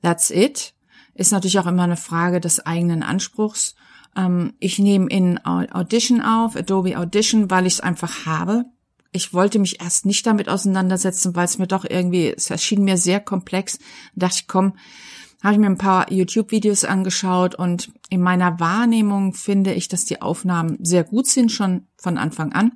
That's 0.01 0.31
it. 0.31 0.73
Ist 1.15 1.31
natürlich 1.31 1.59
auch 1.59 1.67
immer 1.67 1.83
eine 1.83 1.97
Frage 1.97 2.39
des 2.39 2.65
eigenen 2.65 3.03
Anspruchs. 3.03 3.75
Ähm, 4.15 4.53
ich 4.59 4.79
nehme 4.79 5.07
in 5.07 5.43
Audition 5.45 6.21
auf, 6.21 6.55
Adobe 6.55 6.97
Audition, 6.97 7.49
weil 7.49 7.67
ich 7.67 7.73
es 7.73 7.79
einfach 7.79 8.25
habe. 8.25 8.65
Ich 9.11 9.33
wollte 9.33 9.59
mich 9.59 9.79
erst 9.79 10.07
nicht 10.07 10.25
damit 10.25 10.49
auseinandersetzen, 10.49 11.35
weil 11.35 11.45
es 11.45 11.59
mir 11.59 11.67
doch 11.67 11.85
irgendwie, 11.87 12.33
es 12.35 12.49
erschien 12.49 12.83
mir 12.83 12.97
sehr 12.97 13.19
komplex. 13.19 13.77
Da 14.15 14.27
dachte 14.27 14.39
ich, 14.41 14.47
komm, 14.47 14.73
habe 15.43 15.53
ich 15.53 15.59
mir 15.59 15.67
ein 15.67 15.77
paar 15.77 16.11
YouTube-Videos 16.11 16.85
angeschaut 16.85 17.53
und 17.53 17.91
in 18.09 18.21
meiner 18.21 18.59
Wahrnehmung 18.59 19.33
finde 19.33 19.73
ich, 19.73 19.87
dass 19.89 20.05
die 20.05 20.21
Aufnahmen 20.21 20.77
sehr 20.81 21.03
gut 21.03 21.27
sind, 21.27 21.51
schon 21.51 21.85
von 21.97 22.17
Anfang 22.17 22.53
an. 22.53 22.71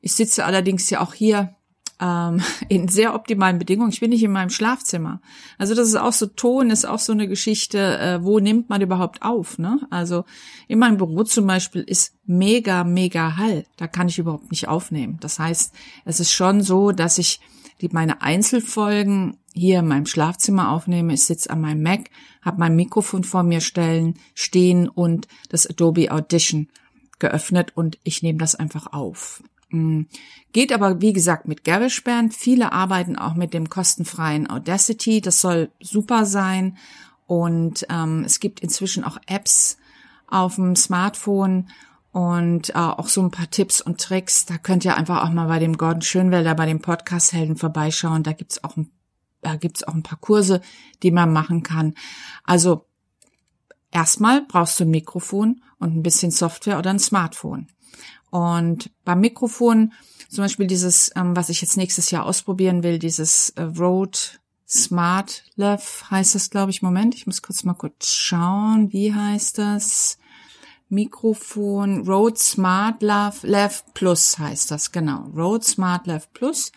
Ich 0.00 0.14
sitze 0.14 0.44
allerdings 0.44 0.88
ja 0.90 1.00
auch 1.00 1.14
hier 1.14 1.56
ähm, 2.00 2.40
in 2.68 2.88
sehr 2.88 3.14
optimalen 3.14 3.58
Bedingungen. 3.58 3.90
Ich 3.90 4.00
bin 4.00 4.10
nicht 4.10 4.22
in 4.22 4.32
meinem 4.32 4.50
Schlafzimmer. 4.50 5.20
Also 5.58 5.74
das 5.74 5.88
ist 5.88 5.96
auch 5.96 6.12
so 6.12 6.26
Ton, 6.26 6.70
ist 6.70 6.86
auch 6.86 6.98
so 6.98 7.12
eine 7.12 7.28
Geschichte, 7.28 7.98
äh, 7.98 8.24
wo 8.24 8.38
nimmt 8.38 8.68
man 8.68 8.80
überhaupt 8.80 9.22
auf? 9.22 9.58
Ne? 9.58 9.80
Also 9.90 10.24
in 10.66 10.78
meinem 10.78 10.96
Büro 10.96 11.24
zum 11.24 11.46
Beispiel 11.46 11.82
ist 11.82 12.14
mega, 12.24 12.84
mega 12.84 13.36
Hall. 13.36 13.64
Da 13.76 13.86
kann 13.86 14.08
ich 14.08 14.18
überhaupt 14.18 14.50
nicht 14.50 14.68
aufnehmen. 14.68 15.18
Das 15.20 15.38
heißt, 15.38 15.74
es 16.04 16.20
ist 16.20 16.32
schon 16.32 16.62
so, 16.62 16.92
dass 16.92 17.18
ich 17.18 17.40
die 17.80 17.88
meine 17.92 18.22
Einzelfolgen 18.22 19.36
hier 19.54 19.80
in 19.80 19.88
meinem 19.88 20.06
Schlafzimmer 20.06 20.70
aufnehme. 20.72 21.14
Ich 21.14 21.24
sitze 21.24 21.50
an 21.50 21.60
meinem 21.60 21.82
Mac, 21.82 22.10
habe 22.42 22.58
mein 22.58 22.76
Mikrofon 22.76 23.24
vor 23.24 23.42
mir 23.42 23.60
stellen, 23.60 24.18
stehen 24.34 24.88
und 24.88 25.28
das 25.48 25.66
Adobe 25.66 26.10
Audition 26.10 26.68
geöffnet 27.18 27.72
und 27.76 27.98
ich 28.04 28.22
nehme 28.22 28.38
das 28.38 28.54
einfach 28.54 28.92
auf. 28.92 29.42
Mm. 29.70 30.02
Geht 30.52 30.72
aber, 30.72 31.00
wie 31.00 31.12
gesagt, 31.12 31.46
mit 31.46 31.64
GarageBand. 31.64 32.34
Viele 32.34 32.72
arbeiten 32.72 33.16
auch 33.16 33.34
mit 33.34 33.54
dem 33.54 33.68
kostenfreien 33.68 34.48
Audacity. 34.48 35.20
Das 35.20 35.40
soll 35.40 35.70
super 35.80 36.24
sein. 36.24 36.76
Und 37.26 37.86
ähm, 37.90 38.24
es 38.24 38.40
gibt 38.40 38.60
inzwischen 38.60 39.04
auch 39.04 39.18
Apps 39.26 39.76
auf 40.26 40.56
dem 40.56 40.76
Smartphone 40.76 41.68
und 42.12 42.70
äh, 42.70 42.78
auch 42.78 43.08
so 43.08 43.22
ein 43.22 43.30
paar 43.30 43.50
Tipps 43.50 43.80
und 43.80 44.00
Tricks. 44.00 44.46
Da 44.46 44.56
könnt 44.56 44.84
ihr 44.84 44.96
einfach 44.96 45.22
auch 45.22 45.30
mal 45.30 45.46
bei 45.46 45.58
dem 45.58 45.76
Gordon 45.76 46.02
Schönwelder, 46.02 46.54
bei 46.54 46.66
dem 46.66 46.80
Podcast-Helden 46.80 47.56
vorbeischauen. 47.56 48.22
Da 48.22 48.32
gibt's 48.32 48.64
auch, 48.64 48.76
da 49.42 49.56
gibt's 49.56 49.84
auch 49.84 49.94
ein 49.94 50.02
paar 50.02 50.18
Kurse, 50.18 50.62
die 51.02 51.10
man 51.10 51.32
machen 51.32 51.62
kann. 51.62 51.94
Also 52.44 52.86
erstmal 53.90 54.42
brauchst 54.46 54.80
du 54.80 54.84
ein 54.84 54.90
Mikrofon 54.90 55.62
und 55.78 55.96
ein 55.96 56.02
bisschen 56.02 56.30
Software 56.30 56.78
oder 56.78 56.90
ein 56.90 56.98
Smartphone. 56.98 57.68
Und 58.30 58.90
beim 59.04 59.20
Mikrofon, 59.20 59.92
zum 60.28 60.44
Beispiel 60.44 60.66
dieses, 60.66 61.10
ähm, 61.16 61.34
was 61.34 61.48
ich 61.48 61.60
jetzt 61.60 61.76
nächstes 61.76 62.10
Jahr 62.10 62.26
ausprobieren 62.26 62.82
will, 62.82 62.98
dieses 62.98 63.50
äh, 63.50 63.62
Rode 63.62 64.18
Smart 64.68 65.44
Love 65.56 65.82
heißt 66.10 66.34
das, 66.34 66.50
glaube 66.50 66.70
ich. 66.70 66.82
Moment, 66.82 67.14
ich 67.14 67.26
muss 67.26 67.40
kurz 67.40 67.64
mal 67.64 67.74
kurz 67.74 68.08
schauen. 68.08 68.92
Wie 68.92 69.14
heißt 69.14 69.56
das? 69.56 70.18
Mikrofon 70.90 72.06
Rode 72.06 72.38
Smart 72.38 73.02
Love 73.02 73.82
Plus 73.94 74.38
heißt 74.38 74.70
das, 74.70 74.92
genau. 74.92 75.30
Rode 75.34 75.64
Smart 75.64 76.06
Love 76.06 76.26
Plus. 76.34 76.72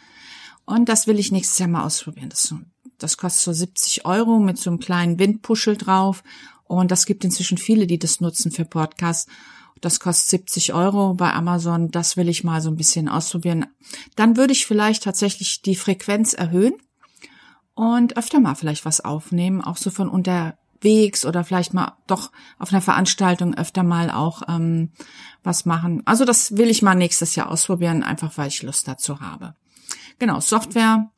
Und 0.65 0.87
das 0.87 1.07
will 1.07 1.19
ich 1.19 1.31
nächstes 1.31 1.59
Jahr 1.59 1.67
mal 1.67 1.83
ausprobieren. 1.83 2.29
Das, 2.29 2.43
so, 2.43 2.59
das 2.97 3.17
kostet 3.17 3.43
so 3.43 3.53
70 3.53 4.05
Euro 4.05 4.39
mit 4.39 4.57
so 4.57 4.69
einem 4.69 4.79
kleinen 4.79 5.19
Windpuschel 5.19 5.75
drauf. 5.75 6.23
Und 6.63 6.91
das 6.91 7.05
gibt 7.05 7.25
inzwischen 7.25 7.57
viele, 7.57 7.87
die 7.87 7.99
das 7.99 8.21
nutzen 8.21 8.51
für 8.51 8.63
Podcasts. 8.63 9.29
Das 9.81 9.99
kostet 9.99 10.29
70 10.29 10.73
Euro 10.73 11.15
bei 11.15 11.33
Amazon. 11.33 11.89
Das 11.89 12.15
will 12.15 12.29
ich 12.29 12.43
mal 12.43 12.61
so 12.61 12.69
ein 12.69 12.77
bisschen 12.77 13.09
ausprobieren. 13.09 13.65
Dann 14.15 14.37
würde 14.37 14.53
ich 14.53 14.65
vielleicht 14.65 15.03
tatsächlich 15.03 15.63
die 15.63 15.75
Frequenz 15.75 16.33
erhöhen 16.33 16.73
und 17.73 18.15
öfter 18.15 18.39
mal 18.39 18.55
vielleicht 18.55 18.85
was 18.85 19.01
aufnehmen, 19.01 19.61
auch 19.61 19.77
so 19.77 19.89
von 19.89 20.07
unterwegs 20.07 21.25
oder 21.25 21.43
vielleicht 21.43 21.73
mal 21.73 21.97
doch 22.05 22.31
auf 22.59 22.71
einer 22.71 22.81
Veranstaltung 22.81 23.55
öfter 23.55 23.81
mal 23.81 24.11
auch 24.11 24.43
ähm, 24.47 24.91
was 25.43 25.65
machen. 25.65 26.03
Also 26.05 26.25
das 26.25 26.57
will 26.57 26.69
ich 26.69 26.83
mal 26.83 26.95
nächstes 26.95 27.35
Jahr 27.35 27.49
ausprobieren, 27.49 28.03
einfach 28.03 28.37
weil 28.37 28.49
ich 28.49 28.61
Lust 28.61 28.87
dazu 28.87 29.19
habe. 29.19 29.55
Genau, 30.19 30.39
Software. 30.39 31.09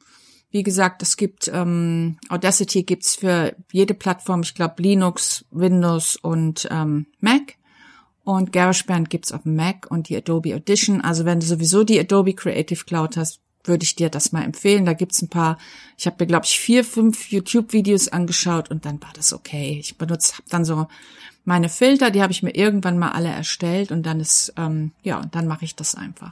Wie 0.51 0.63
gesagt, 0.63 1.01
es 1.01 1.17
gibt 1.17 1.50
ähm, 1.51 2.17
Audacity 2.29 2.84
gibt's 2.84 3.15
für 3.15 3.55
jede 3.72 3.96
Plattform, 3.96 4.41
ich 4.43 4.53
glaube 4.53 4.82
Linux, 4.82 5.46
Windows 5.50 6.15
und 6.15 6.67
ähm, 6.72 7.08
Mac. 7.20 7.55
Und 8.24 8.53
GarageBand 8.53 9.10
gibt's 9.10 9.32
auf 9.32 9.44
dem 9.44 9.56
Mac 9.56 9.88
und 9.89 10.10
die 10.10 10.15
Adobe 10.15 10.56
Audition. 10.56 11.01
Also 11.01 11.25
wenn 11.25 11.39
du 11.39 11.46
sowieso 11.46 11.84
die 11.84 12.00
Adobe 12.00 12.34
Creative 12.34 12.86
Cloud 12.86 13.18
hast, 13.18 13.42
würde 13.65 13.84
ich 13.84 13.96
dir 13.96 14.10
das 14.10 14.32
mal 14.32 14.44
empfehlen. 14.44 14.86
Da 14.86 14.94
gibt's 14.94 15.22
ein 15.22 15.30
paar, 15.30 15.58
ich 15.98 16.06
habe 16.06 16.18
mir, 16.20 16.27
glaube 16.27 16.46
ich, 16.46 16.60
vier, 16.60 16.84
fünf 16.84 17.32
YouTube-Videos 17.32 18.10
angeschaut 18.10 18.70
und 18.70 18.86
dann 18.86 19.01
war 19.01 19.12
das 19.13 19.34
okay. 19.34 19.77
Ich 19.80 19.98
benutze, 19.98 20.34
habe 20.34 20.50
dann 20.50 20.65
so 20.65 20.88
meine 21.46 21.70
Filter, 21.70 22.12
die 22.12 22.22
habe 22.22 22.32
ich 22.32 22.44
mir 22.44 22.56
irgendwann 22.56 22.98
mal 22.98 23.12
alle 23.12 23.30
erstellt 23.30 23.92
und 23.92 24.06
dann 24.06 24.20
ist, 24.20 24.53
ähm, 24.58 24.92
ja, 25.01 25.20
und 25.20 25.36
dann 25.36 25.48
mache 25.48 25.65
ich 25.65 25.75
das 25.75 25.96
einfach. 25.96 26.32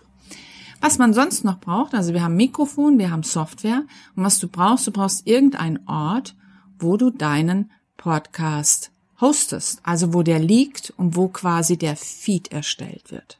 Was 0.79 0.98
man 0.98 1.13
sonst 1.13 1.43
noch 1.43 1.60
braucht, 1.60 1.93
also 1.93 2.13
wir 2.13 2.24
haben 2.24 2.36
Mikrofon, 2.36 2.98
wir 2.98 3.12
haben 3.12 3.24
Software 3.24 3.83
und 4.15 4.24
was 4.24 4.39
du 4.39 4.48
brauchst, 4.48 4.88
du 4.88 4.91
brauchst 4.91 5.27
irgendeinen 5.27 5.88
Ort, 5.88 6.36
wo 6.79 6.98
du 6.98 7.12
deinen 7.12 7.71
Podcast 7.98 8.90
hostest, 9.21 9.79
also 9.83 10.13
wo 10.13 10.23
der 10.23 10.39
liegt 10.39 10.93
und 10.97 11.15
wo 11.15 11.27
quasi 11.27 11.77
der 11.77 11.95
Feed 11.95 12.51
erstellt 12.51 13.11
wird. 13.11 13.39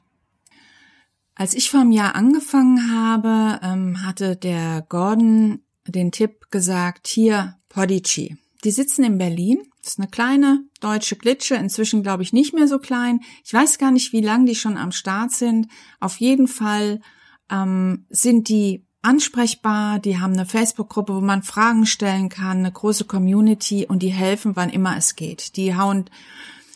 Als 1.35 1.53
ich 1.55 1.69
vor 1.69 1.81
einem 1.81 1.91
Jahr 1.91 2.15
angefangen 2.15 2.91
habe, 2.91 3.59
ähm, 3.63 4.05
hatte 4.05 4.35
der 4.35 4.85
Gordon 4.88 5.61
den 5.88 6.11
Tipp 6.11 6.51
gesagt, 6.51 7.07
hier 7.07 7.57
Podigy. 7.69 8.38
Die 8.63 8.71
sitzen 8.71 9.03
in 9.03 9.17
Berlin. 9.17 9.63
Das 9.81 9.93
ist 9.93 10.00
eine 10.00 10.09
kleine 10.09 10.63
deutsche 10.79 11.15
Glitsche, 11.15 11.55
inzwischen 11.55 12.03
glaube 12.03 12.21
ich 12.21 12.33
nicht 12.33 12.53
mehr 12.53 12.67
so 12.67 12.77
klein. 12.77 13.21
Ich 13.43 13.51
weiß 13.51 13.79
gar 13.79 13.89
nicht, 13.89 14.13
wie 14.13 14.21
lange 14.21 14.45
die 14.45 14.55
schon 14.55 14.77
am 14.77 14.91
Start 14.91 15.31
sind. 15.31 15.67
Auf 16.00 16.17
jeden 16.17 16.47
Fall 16.47 17.01
ähm, 17.50 18.05
sind 18.09 18.47
die 18.50 18.85
ansprechbar, 19.01 20.00
die 20.00 20.20
haben 20.20 20.34
eine 20.34 20.46
Facebook-Gruppe, 20.46 21.15
wo 21.15 21.22
man 21.22 21.43
Fragen 21.43 21.86
stellen 21.86 22.29
kann, 22.29 22.60
eine 22.60 22.72
große 22.72 23.05
Community 23.05 23.86
und 23.86 24.03
die 24.03 24.10
helfen, 24.10 24.55
wann 24.55 24.70
immer 24.70 24.98
es 24.98 25.15
geht. 25.15 25.55
Die 25.55 25.75
hauen 25.75 26.10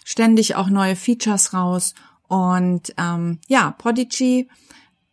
ständig 0.04 0.56
auch 0.56 0.70
neue 0.70 0.96
Features 0.96 1.54
raus 1.54 1.94
und 2.28 2.94
ähm, 2.98 3.40
ja, 3.48 3.72
Prodigy, 3.72 4.50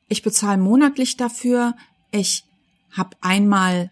ich 0.09 0.23
bezahle 0.23 0.59
monatlich 0.59 1.17
dafür. 1.17 1.75
Ich 2.11 2.45
habe 2.91 3.17
einmal 3.21 3.91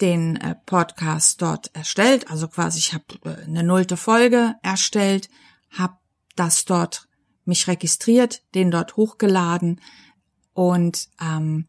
den 0.00 0.36
äh, 0.36 0.54
Podcast 0.66 1.40
dort 1.42 1.74
erstellt, 1.74 2.30
also 2.30 2.48
quasi 2.48 2.78
ich 2.78 2.92
habe 2.92 3.04
äh, 3.24 3.44
eine 3.44 3.62
nullte 3.62 3.96
Folge 3.96 4.56
erstellt, 4.62 5.30
habe 5.70 5.96
das 6.34 6.64
dort 6.64 7.08
mich 7.44 7.66
registriert, 7.66 8.42
den 8.54 8.70
dort 8.70 8.96
hochgeladen 8.96 9.80
und 10.52 11.08
ähm, 11.20 11.66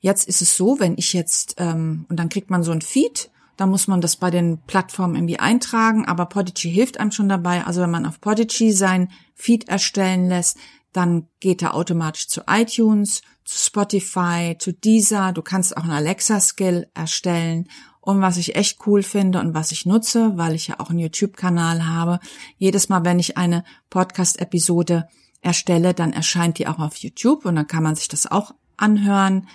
jetzt 0.00 0.28
ist 0.28 0.42
es 0.42 0.56
so, 0.56 0.80
wenn 0.80 0.96
ich 0.96 1.12
jetzt 1.12 1.54
ähm, 1.58 2.06
und 2.08 2.18
dann 2.18 2.28
kriegt 2.28 2.50
man 2.50 2.62
so 2.62 2.72
ein 2.72 2.82
Feed, 2.82 3.30
dann 3.56 3.70
muss 3.70 3.88
man 3.88 4.00
das 4.00 4.16
bei 4.16 4.30
den 4.30 4.58
Plattformen 4.66 5.16
irgendwie 5.16 5.40
eintragen, 5.40 6.06
aber 6.06 6.26
Podigy 6.26 6.70
hilft 6.70 7.00
einem 7.00 7.10
schon 7.10 7.28
dabei. 7.28 7.64
Also 7.64 7.80
wenn 7.80 7.90
man 7.90 8.06
auf 8.06 8.20
Podigy 8.20 8.72
sein 8.72 9.10
Feed 9.34 9.68
erstellen 9.68 10.28
lässt, 10.28 10.58
dann 10.92 11.26
geht 11.40 11.62
er 11.62 11.74
automatisch 11.74 12.28
zu 12.28 12.42
iTunes, 12.48 13.22
zu 13.44 13.58
Spotify, 13.58 14.56
zu 14.58 14.72
Deezer. 14.72 15.32
Du 15.32 15.42
kannst 15.42 15.76
auch 15.76 15.82
einen 15.82 15.92
Alexa-Skill 15.92 16.88
erstellen. 16.94 17.68
Und 18.00 18.20
was 18.20 18.36
ich 18.36 18.56
echt 18.56 18.86
cool 18.86 19.02
finde 19.02 19.40
und 19.40 19.54
was 19.54 19.72
ich 19.72 19.84
nutze, 19.84 20.32
weil 20.36 20.54
ich 20.54 20.68
ja 20.68 20.80
auch 20.80 20.90
einen 20.90 21.00
YouTube-Kanal 21.00 21.86
habe, 21.86 22.20
jedes 22.56 22.88
Mal, 22.88 23.04
wenn 23.04 23.18
ich 23.18 23.36
eine 23.36 23.64
Podcast-Episode 23.90 25.08
erstelle, 25.42 25.94
dann 25.94 26.12
erscheint 26.12 26.58
die 26.58 26.68
auch 26.68 26.78
auf 26.78 26.96
YouTube 26.96 27.44
und 27.44 27.56
dann 27.56 27.66
kann 27.66 27.82
man 27.82 27.96
sich 27.96 28.08
das 28.08 28.26
auch 28.26 28.54
anhören. 28.76 29.48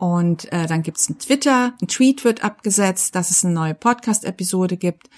Und 0.00 0.50
äh, 0.50 0.66
dann 0.66 0.82
gibt's 0.82 1.10
ein 1.10 1.18
Twitter, 1.18 1.74
ein 1.82 1.86
Tweet 1.86 2.24
wird 2.24 2.42
abgesetzt, 2.42 3.14
dass 3.14 3.30
es 3.30 3.44
eine 3.44 3.52
neue 3.52 3.74
Podcast-Episode 3.74 4.78
gibt. 4.78 5.10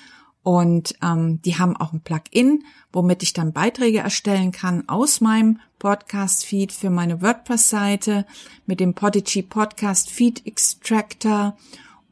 Und 0.43 0.97
ähm, 1.01 1.41
die 1.43 1.57
haben 1.57 1.77
auch 1.77 1.93
ein 1.93 2.01
Plugin, 2.01 2.65
womit 2.93 3.23
ich 3.23 3.33
dann 3.33 3.53
Beiträge 3.53 4.01
erstellen 4.01 4.51
kann 4.51 4.89
aus 4.89 5.21
meinem 5.21 5.61
Podcast-Feed 5.79 6.73
für 6.73 6.91
meine 6.91 7.23
WordPress-Seite 7.23 8.27
mit 8.67 8.81
dem 8.81 8.95
Podigy 8.95 9.43
Podcast 9.43 10.11
Feed 10.11 10.45
Extractor. 10.49 11.57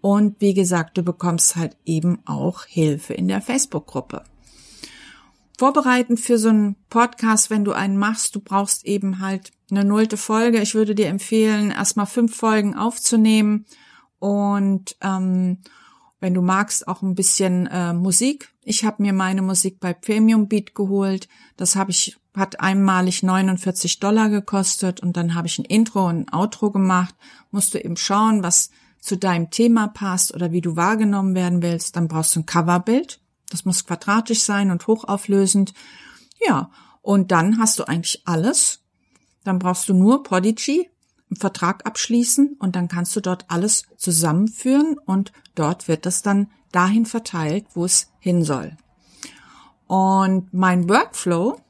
Und 0.01 0.41
wie 0.41 0.55
gesagt, 0.55 0.97
du 0.97 1.03
bekommst 1.03 1.57
halt 1.57 1.77
eben 1.85 2.21
auch 2.25 2.67
Hilfe 2.67 3.15
in 3.15 3.27
der 3.27 3.41
Facebook-Gruppe. 3.41 4.23
Vorbereiten 5.61 6.17
für 6.17 6.39
so 6.39 6.49
einen 6.49 6.77
Podcast, 6.89 7.51
wenn 7.51 7.67
du 7.67 7.73
einen 7.73 7.99
machst, 7.99 8.35
du 8.35 8.41
brauchst 8.41 8.87
eben 8.87 9.19
halt 9.19 9.51
eine 9.71 9.85
nullte 9.85 10.17
Folge. 10.17 10.59
Ich 10.63 10.75
würde 10.75 10.95
dir 10.95 11.09
empfehlen, 11.09 11.71
erstmal 11.71 12.07
fünf 12.07 12.35
Folgen 12.35 12.75
aufzunehmen 12.75 13.67
und 14.19 14.97
ähm, 15.03 15.59
wenn 16.19 16.33
du 16.33 16.41
magst, 16.41 16.89
auch 16.89 17.03
ein 17.03 17.15
bisschen 17.15 17.67
äh, 17.67 17.93
Musik. 17.93 18.55
Ich 18.65 18.87
habe 18.87 19.03
mir 19.03 19.13
meine 19.13 19.43
Musik 19.43 19.81
bei 19.81 19.93
Premium 19.93 20.49
Beat 20.49 20.75
geholt. 20.75 21.29
Das 21.59 21.77
habe 21.77 21.91
ich 21.91 22.17
hat 22.35 22.61
einmalig 22.61 23.23
49 23.23 24.01
Dollar 24.01 24.31
gekostet 24.31 25.01
und 25.01 25.19
dann 25.19 25.35
habe 25.35 25.47
ich 25.47 25.59
ein 25.59 25.67
Intro 25.67 26.09
und 26.09 26.21
ein 26.21 26.33
Outro 26.33 26.71
gemacht. 26.71 27.15
Musst 27.51 27.75
du 27.75 27.79
eben 27.85 27.99
schauen, 27.99 28.43
was 28.43 28.71
zu 28.99 29.19
deinem 29.19 29.51
Thema 29.51 29.89
passt 29.89 30.33
oder 30.33 30.53
wie 30.53 30.63
du 30.63 30.77
wahrgenommen 30.77 31.35
werden 31.35 31.61
willst. 31.61 31.97
Dann 31.97 32.09
brauchst 32.09 32.35
du 32.35 32.41
ein 32.41 32.47
Coverbild. 32.47 33.21
Das 33.51 33.67
muss 33.67 33.85
quadratisch 33.85 34.43
sein 34.43 34.71
und 34.71 34.87
hochauflösend. 34.87 35.75
Ja, 36.47 36.71
und 37.03 37.31
dann 37.31 37.59
hast 37.59 37.79
du 37.79 37.85
eigentlich 37.85 38.23
alles. 38.25 38.81
Dann 39.45 39.59
brauchst 39.59 39.89
du 39.89 39.95
nur 39.95 40.23
Podigy, 40.23 40.89
einen 41.31 41.37
Vertrag 41.37 41.87
abschließen 41.87 42.57
und 42.59 42.77
dann 42.77 42.89
kannst 42.89 43.15
du 43.15 43.21
dort 43.21 43.45
alles 43.49 43.85
zusammenführen 43.97 44.97
und 44.99 45.33
dort 45.55 45.89
wird 45.89 46.07
das 46.07 46.23
dann 46.23 46.51
dahin 46.73 47.07
verteilt, 47.07 47.67
wo 47.75 47.85
es 47.85 48.09
hin 48.19 48.45
soll. 48.45 48.77
Und 49.87 50.53
mein 50.55 50.89
Workflow, 50.89 51.61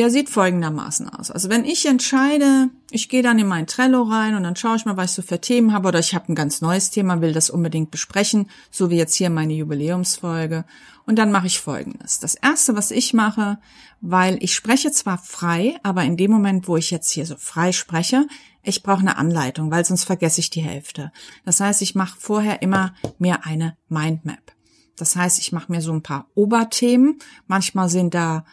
der 0.00 0.10
sieht 0.10 0.30
folgendermaßen 0.30 1.10
aus. 1.10 1.30
Also 1.30 1.50
wenn 1.50 1.66
ich 1.66 1.84
entscheide, 1.84 2.70
ich 2.90 3.10
gehe 3.10 3.22
dann 3.22 3.38
in 3.38 3.46
mein 3.46 3.66
Trello 3.66 4.02
rein 4.04 4.34
und 4.34 4.44
dann 4.44 4.56
schaue 4.56 4.76
ich 4.76 4.86
mal, 4.86 4.96
was 4.96 5.10
ich 5.10 5.16
so 5.16 5.20
für 5.20 5.42
Themen 5.42 5.74
habe 5.74 5.88
oder 5.88 5.98
ich 5.98 6.14
habe 6.14 6.32
ein 6.32 6.34
ganz 6.34 6.62
neues 6.62 6.88
Thema, 6.88 7.20
will 7.20 7.34
das 7.34 7.50
unbedingt 7.50 7.90
besprechen, 7.90 8.48
so 8.70 8.88
wie 8.88 8.96
jetzt 8.96 9.14
hier 9.14 9.28
meine 9.28 9.52
Jubiläumsfolge. 9.52 10.64
Und 11.04 11.16
dann 11.16 11.30
mache 11.30 11.48
ich 11.48 11.60
Folgendes. 11.60 12.18
Das 12.18 12.34
Erste, 12.34 12.74
was 12.76 12.92
ich 12.92 13.12
mache, 13.12 13.58
weil 14.00 14.42
ich 14.42 14.54
spreche 14.54 14.90
zwar 14.90 15.18
frei, 15.18 15.76
aber 15.82 16.02
in 16.04 16.16
dem 16.16 16.30
Moment, 16.30 16.66
wo 16.66 16.78
ich 16.78 16.90
jetzt 16.90 17.10
hier 17.10 17.26
so 17.26 17.36
frei 17.36 17.72
spreche, 17.72 18.26
ich 18.62 18.82
brauche 18.82 19.00
eine 19.00 19.18
Anleitung, 19.18 19.70
weil 19.70 19.84
sonst 19.84 20.04
vergesse 20.04 20.40
ich 20.40 20.48
die 20.48 20.62
Hälfte. 20.62 21.12
Das 21.44 21.60
heißt, 21.60 21.82
ich 21.82 21.94
mache 21.94 22.18
vorher 22.18 22.62
immer 22.62 22.94
mir 23.18 23.44
eine 23.44 23.76
Mindmap. 23.90 24.54
Das 24.96 25.14
heißt, 25.14 25.40
ich 25.40 25.52
mache 25.52 25.70
mir 25.70 25.82
so 25.82 25.92
ein 25.92 26.02
paar 26.02 26.26
Oberthemen. 26.34 27.18
Manchmal 27.46 27.90
sind 27.90 28.14
da 28.14 28.46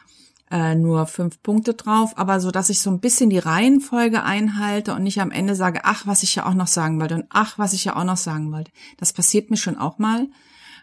äh, 0.50 0.76
nur 0.76 1.08
fünf 1.08 1.42
Punkte 1.44 1.74
drauf, 1.74 2.18
aber 2.18 2.40
so, 2.40 2.52
dass 2.52 2.70
ich 2.70 2.82
so 2.82 2.90
ein 2.90 3.00
bisschen 3.00 3.30
die 3.30 3.40
Reihenfolge 3.40 4.24
einhalte 4.24 4.94
und 4.94 5.04
nicht 5.04 5.20
am 5.20 5.32
Ende 5.32 5.56
sage, 5.56 5.82
ach, 5.84 6.08
was 6.08 6.24
ich 6.24 6.36
ja 6.36 6.46
auch 6.46 6.54
noch 6.54 6.68
sagen 6.68 7.00
wollte 7.00 7.16
und 7.16 7.26
ach, 7.30 7.58
was 7.58 7.74
ich 7.74 7.86
ja 7.86 7.96
auch 7.96 8.06
noch 8.06 8.18
sagen 8.18 8.52
wollte. 8.52 8.72
Das 8.98 9.14
passiert 9.14 9.50
mir 9.50 9.58
schon 9.58 9.78
auch 9.78 9.98
mal. 9.98 10.28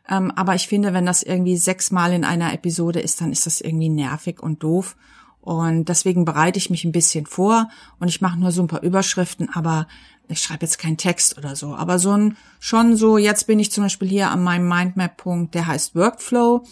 Ähm, 0.09 0.31
aber 0.37 0.55
ich 0.55 0.69
finde, 0.69 0.93
wenn 0.93 1.07
das 1.07 1.23
irgendwie 1.23 1.57
sechsmal 1.57 2.13
in 2.13 2.25
einer 2.25 2.53
Episode 2.53 3.01
ist, 3.01 3.21
dann 3.21 3.33
ist 3.33 3.47
das 3.47 3.61
irgendwie 3.61 3.89
nervig 3.89 4.43
und 4.43 4.63
doof. 4.63 4.97
Und 5.41 5.91
deswegen 5.91 6.25
bereite 6.25 6.59
ich 6.59 6.71
mich 6.71 6.85
ein 6.85 6.93
bisschen 6.93 7.27
vor 7.27 7.69
und 8.01 8.09
ich 8.09 8.21
mache 8.21 8.39
nur 8.39 8.51
so 8.51 8.63
ein 8.63 8.69
paar 8.69 8.83
Überschriften, 8.83 9.51
aber 9.53 9.87
ich 10.29 10.41
schreibe 10.41 10.65
jetzt 10.65 10.79
keinen 10.79 10.97
Text 10.97 11.37
oder 11.37 11.55
so. 11.55 11.75
Aber 11.75 11.99
so 11.99 12.13
ein, 12.13 12.37
schon 12.61 12.97
so, 12.97 13.19
jetzt 13.19 13.47
bin 13.47 13.59
ich 13.59 13.71
zum 13.71 13.85
Beispiel 13.85 14.09
hier 14.09 14.31
an 14.31 14.43
meinem 14.43 14.67
Mindmap-Punkt, 14.69 15.55
der 15.55 15.67
heißt 15.67 15.95
Workflow 15.95 16.65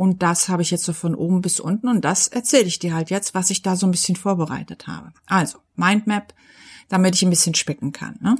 und 0.00 0.22
das 0.22 0.48
habe 0.48 0.62
ich 0.62 0.70
jetzt 0.70 0.86
so 0.86 0.94
von 0.94 1.14
oben 1.14 1.42
bis 1.42 1.60
unten 1.60 1.86
und 1.86 2.06
das 2.06 2.26
erzähle 2.26 2.64
ich 2.64 2.78
dir 2.78 2.94
halt 2.94 3.10
jetzt, 3.10 3.34
was 3.34 3.50
ich 3.50 3.60
da 3.60 3.76
so 3.76 3.86
ein 3.86 3.90
bisschen 3.90 4.16
vorbereitet 4.16 4.86
habe. 4.86 5.12
Also, 5.26 5.58
Mindmap, 5.76 6.32
damit 6.88 7.16
ich 7.16 7.22
ein 7.22 7.28
bisschen 7.28 7.54
spicken 7.54 7.92
kann. 7.92 8.16
Ne? 8.22 8.36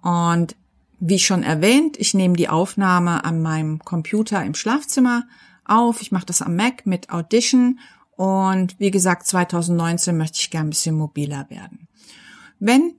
Und 0.00 0.56
wie 0.98 1.18
schon 1.18 1.42
erwähnt, 1.42 1.98
ich 1.98 2.14
nehme 2.14 2.36
die 2.36 2.48
Aufnahme 2.48 3.22
an 3.26 3.42
meinem 3.42 3.80
Computer 3.80 4.42
im 4.42 4.54
Schlafzimmer 4.54 5.28
auf. 5.66 6.00
Ich 6.00 6.10
mache 6.10 6.24
das 6.24 6.40
am 6.40 6.56
Mac 6.56 6.86
mit 6.86 7.10
Audition 7.10 7.80
und 8.16 8.80
wie 8.80 8.90
gesagt, 8.90 9.26
2019 9.26 10.16
möchte 10.16 10.38
ich 10.40 10.48
gern 10.48 10.68
ein 10.68 10.70
bisschen 10.70 10.96
mobiler 10.96 11.50
werden. 11.50 11.86
Wenn 12.60 12.94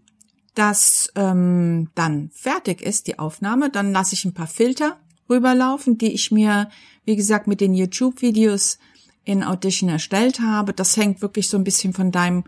das 0.54 1.12
ähm, 1.16 1.90
dann 1.96 2.30
fertig 2.36 2.84
ist, 2.84 3.08
die 3.08 3.18
Aufnahme, 3.18 3.72
dann 3.72 3.94
lasse 3.94 4.14
ich 4.14 4.26
ein 4.26 4.36
paar 4.36 4.46
Filter 4.46 5.00
rüberlaufen, 5.30 5.98
die 5.98 6.14
ich 6.14 6.32
mir 6.32 6.70
wie 7.10 7.16
gesagt, 7.16 7.48
mit 7.48 7.60
den 7.60 7.74
YouTube-Videos 7.74 8.78
in 9.26 9.44
Audition 9.44 9.90
erstellt 9.90 10.42
habe. 10.42 10.74
Das 10.74 10.96
hängt 10.96 11.24
wirklich 11.24 11.48
so 11.48 11.58
ein 11.58 11.64
bisschen 11.64 11.92
von 11.92 12.12
deinem 12.12 12.44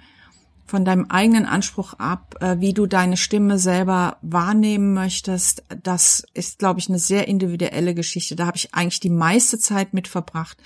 von 0.72 0.86
deinem 0.86 1.08
eigenen 1.10 1.46
Anspruch 1.46 1.96
ab, 1.96 2.38
äh, 2.40 2.62
wie 2.62 2.74
du 2.74 2.88
deine 2.88 3.18
Stimme 3.18 3.60
selber 3.60 4.16
wahrnehmen 4.22 4.94
möchtest. 4.94 5.66
Das 5.84 6.24
ist, 6.34 6.60
glaube 6.60 6.80
ich, 6.80 6.88
eine 6.88 6.98
sehr 6.98 7.28
individuelle 7.28 7.94
Geschichte. 7.94 8.38
Da 8.38 8.46
habe 8.48 8.56
ich 8.56 8.74
eigentlich 8.74 9.02
die 9.02 9.10
meiste 9.10 9.60
Zeit 9.60 9.94
mit 9.94 10.08
verbracht, 10.08 10.58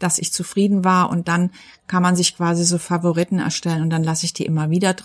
dass 0.00 0.18
ich 0.18 0.32
zufrieden 0.32 0.84
war 0.84 1.10
und 1.10 1.28
dann 1.28 1.52
kann 1.86 2.02
man 2.02 2.16
sich 2.16 2.36
quasi 2.36 2.64
so 2.64 2.76
Favoriten 2.76 3.38
erstellen 3.38 3.82
und 3.82 3.90
dann 3.90 4.02
lasse 4.02 4.26
ich 4.26 4.32
die 4.32 4.44
immer 4.44 4.68
wieder, 4.70 4.96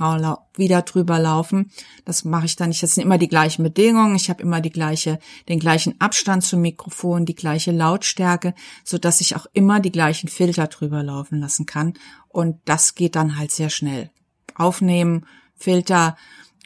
wieder 0.55 0.81
drüber 0.81 1.19
laufen. 1.19 1.69
Das 2.03 2.25
mache 2.25 2.47
ich 2.47 2.55
dann 2.55 2.69
nicht. 2.69 2.81
Das 2.81 2.95
sind 2.95 3.03
immer 3.03 3.19
die 3.19 3.27
gleichen 3.27 3.61
Bedingungen. 3.61 4.15
Ich 4.15 4.31
habe 4.31 4.41
immer 4.41 4.59
die 4.59 4.71
gleiche, 4.71 5.19
den 5.49 5.59
gleichen 5.59 6.01
Abstand 6.01 6.43
zum 6.43 6.61
Mikrofon, 6.61 7.25
die 7.25 7.35
gleiche 7.35 7.71
Lautstärke, 7.71 8.55
so 8.83 8.97
dass 8.97 9.21
ich 9.21 9.35
auch 9.35 9.45
immer 9.53 9.79
die 9.79 9.91
gleichen 9.91 10.29
Filter 10.29 10.65
drüber 10.65 11.03
laufen 11.03 11.39
lassen 11.39 11.67
kann. 11.67 11.93
Und 12.27 12.57
das 12.65 12.95
geht 12.95 13.15
dann 13.15 13.37
halt 13.37 13.51
sehr 13.51 13.69
schnell 13.69 14.09
aufnehmen, 14.57 15.25
Filter, 15.55 16.17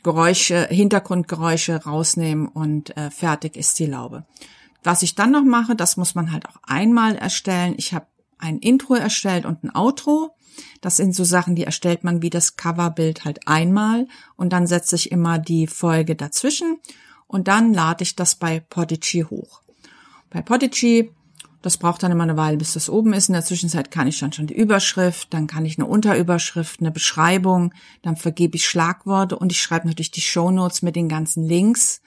Geräusche, 0.03 0.67
Hintergrundgeräusche 0.67 1.83
rausnehmen 1.83 2.47
und 2.47 2.95
äh, 2.97 3.11
fertig 3.11 3.55
ist 3.55 3.77
die 3.77 3.85
Laube. 3.85 4.25
Was 4.83 5.03
ich 5.03 5.13
dann 5.13 5.31
noch 5.31 5.43
mache, 5.43 5.75
das 5.75 5.95
muss 5.95 6.15
man 6.15 6.31
halt 6.31 6.47
auch 6.47 6.57
einmal 6.63 7.15
erstellen. 7.15 7.75
Ich 7.77 7.93
habe 7.93 8.07
ein 8.39 8.57
Intro 8.57 8.95
erstellt 8.95 9.45
und 9.45 9.63
ein 9.63 9.75
Outro. 9.75 10.35
Das 10.81 10.97
sind 10.97 11.13
so 11.13 11.23
Sachen, 11.23 11.55
die 11.55 11.63
erstellt 11.63 12.03
man 12.03 12.21
wie 12.21 12.31
das 12.31 12.57
Coverbild 12.57 13.25
halt 13.25 13.47
einmal 13.47 14.07
und 14.35 14.51
dann 14.53 14.65
setze 14.67 14.95
ich 14.95 15.11
immer 15.11 15.37
die 15.37 15.67
Folge 15.67 16.15
dazwischen 16.15 16.79
und 17.27 17.47
dann 17.47 17.73
lade 17.73 18.03
ich 18.03 18.15
das 18.15 18.35
bei 18.35 18.59
Podigy 18.59 19.21
hoch. 19.29 19.61
Bei 20.31 20.41
Podigy 20.41 21.11
Das 21.61 21.77
braucht 21.77 22.01
dann 22.01 22.11
immer 22.11 22.23
eine 22.23 22.37
Weile, 22.37 22.57
bis 22.57 22.73
das 22.73 22.89
oben 22.89 23.13
ist. 23.13 23.29
In 23.29 23.33
der 23.33 23.45
Zwischenzeit 23.45 23.91
kann 23.91 24.07
ich 24.07 24.19
dann 24.19 24.33
schon 24.33 24.47
die 24.47 24.55
Überschrift, 24.55 25.33
dann 25.33 25.47
kann 25.47 25.65
ich 25.65 25.77
eine 25.77 25.87
Unterüberschrift, 25.87 26.79
eine 26.79 26.91
Beschreibung, 26.91 27.73
dann 28.01 28.15
vergebe 28.15 28.55
ich 28.55 28.67
Schlagworte 28.67 29.37
und 29.37 29.51
ich 29.51 29.61
schreibe 29.61 29.87
natürlich 29.87 30.11
die 30.11 30.21
Shownotes 30.21 30.81
mit 30.81 30.95
den 30.95 31.07
ganzen 31.09 31.43
Links 31.43 32.01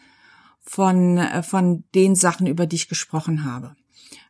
von, 0.61 1.19
äh, 1.19 1.43
von 1.43 1.85
den 1.95 2.17
Sachen, 2.17 2.47
über 2.47 2.67
die 2.67 2.77
ich 2.77 2.89
gesprochen 2.89 3.45
habe. 3.45 3.77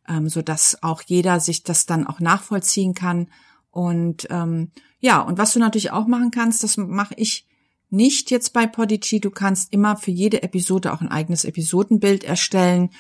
Ähm, 0.07 0.29
so 0.29 0.43
dass 0.43 0.83
auch 0.83 1.03
jeder 1.07 1.41
sich 1.41 1.63
das 1.63 1.87
dann 1.87 2.07
auch 2.07 2.21
nachvollziehen 2.21 2.95
kann. 2.95 3.29
Und 3.71 4.27
ähm, 4.31 4.71
ja, 5.01 5.21
und 5.21 5.39
was 5.39 5.55
du 5.55 5.59
natürlich 5.59 5.91
auch 5.91 6.07
machen 6.07 6.31
kannst, 6.31 6.63
das 6.63 6.77
mache 6.77 7.15
ich 7.17 7.47
nicht 7.91 8.31
jetzt 8.31 8.53
bei 8.53 8.67
Podigy. 8.67 9.21
Du 9.21 9.31
kannst 9.31 9.73
immer 9.73 9.97
für 9.97 10.11
jede 10.11 10.43
Episode 10.43 10.93
auch 10.93 11.01
ein 11.01 11.11
eigenes 11.11 11.45
Episodenbild 11.45 12.25
erstellen. 12.25 12.91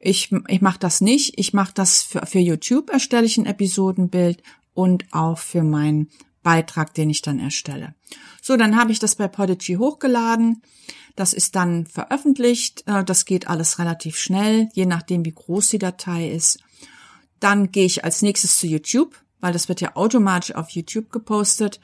Ich, 0.00 0.32
ich 0.46 0.60
mache 0.60 0.78
das 0.78 1.00
nicht. 1.00 1.38
Ich 1.38 1.52
mache 1.52 1.72
das 1.74 2.02
für, 2.02 2.24
für 2.26 2.38
YouTube 2.38 2.90
erstelle 2.90 3.26
ich 3.26 3.36
ein 3.36 3.46
Episodenbild 3.46 4.42
und 4.74 5.06
auch 5.12 5.38
für 5.38 5.64
meinen 5.64 6.08
Beitrag, 6.42 6.94
den 6.94 7.10
ich 7.10 7.22
dann 7.22 7.40
erstelle. 7.40 7.94
So, 8.40 8.56
dann 8.56 8.76
habe 8.76 8.92
ich 8.92 9.00
das 9.00 9.16
bei 9.16 9.28
Podigy 9.28 9.74
hochgeladen. 9.74 10.62
Das 11.16 11.32
ist 11.32 11.56
dann 11.56 11.86
veröffentlicht. 11.86 12.84
Äh, 12.86 13.04
das 13.04 13.24
geht 13.24 13.48
alles 13.48 13.78
relativ 13.78 14.16
schnell, 14.16 14.68
je 14.72 14.86
nachdem, 14.86 15.24
wie 15.24 15.32
groß 15.32 15.70
die 15.70 15.78
Datei 15.78 16.30
ist. 16.30 16.60
Dann 17.40 17.72
gehe 17.72 17.86
ich 17.86 18.04
als 18.04 18.22
nächstes 18.22 18.58
zu 18.58 18.66
YouTube, 18.66 19.16
weil 19.40 19.52
das 19.52 19.68
wird 19.68 19.80
ja 19.80 19.96
automatisch 19.96 20.54
auf 20.54 20.70
YouTube 20.70 21.10
gepostet. 21.10 21.80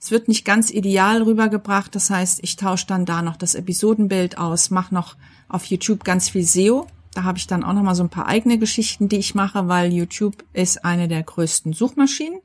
Es 0.00 0.10
wird 0.10 0.28
nicht 0.28 0.44
ganz 0.44 0.70
ideal 0.70 1.22
rübergebracht. 1.22 1.94
Das 1.94 2.08
heißt, 2.08 2.40
ich 2.42 2.56
tausche 2.56 2.86
dann 2.86 3.04
da 3.04 3.20
noch 3.20 3.36
das 3.36 3.54
Episodenbild 3.54 4.38
aus, 4.38 4.70
mache 4.70 4.94
noch 4.94 5.16
auf 5.48 5.66
YouTube 5.66 6.04
ganz 6.04 6.30
viel 6.30 6.44
SEO. 6.44 6.86
Da 7.18 7.24
habe 7.24 7.36
ich 7.36 7.48
dann 7.48 7.64
auch 7.64 7.72
noch 7.72 7.82
mal 7.82 7.96
so 7.96 8.04
ein 8.04 8.10
paar 8.10 8.28
eigene 8.28 8.58
Geschichten, 8.58 9.08
die 9.08 9.16
ich 9.16 9.34
mache, 9.34 9.66
weil 9.66 9.92
YouTube 9.92 10.44
ist 10.52 10.84
eine 10.84 11.08
der 11.08 11.24
größten 11.24 11.72
Suchmaschinen. 11.72 12.38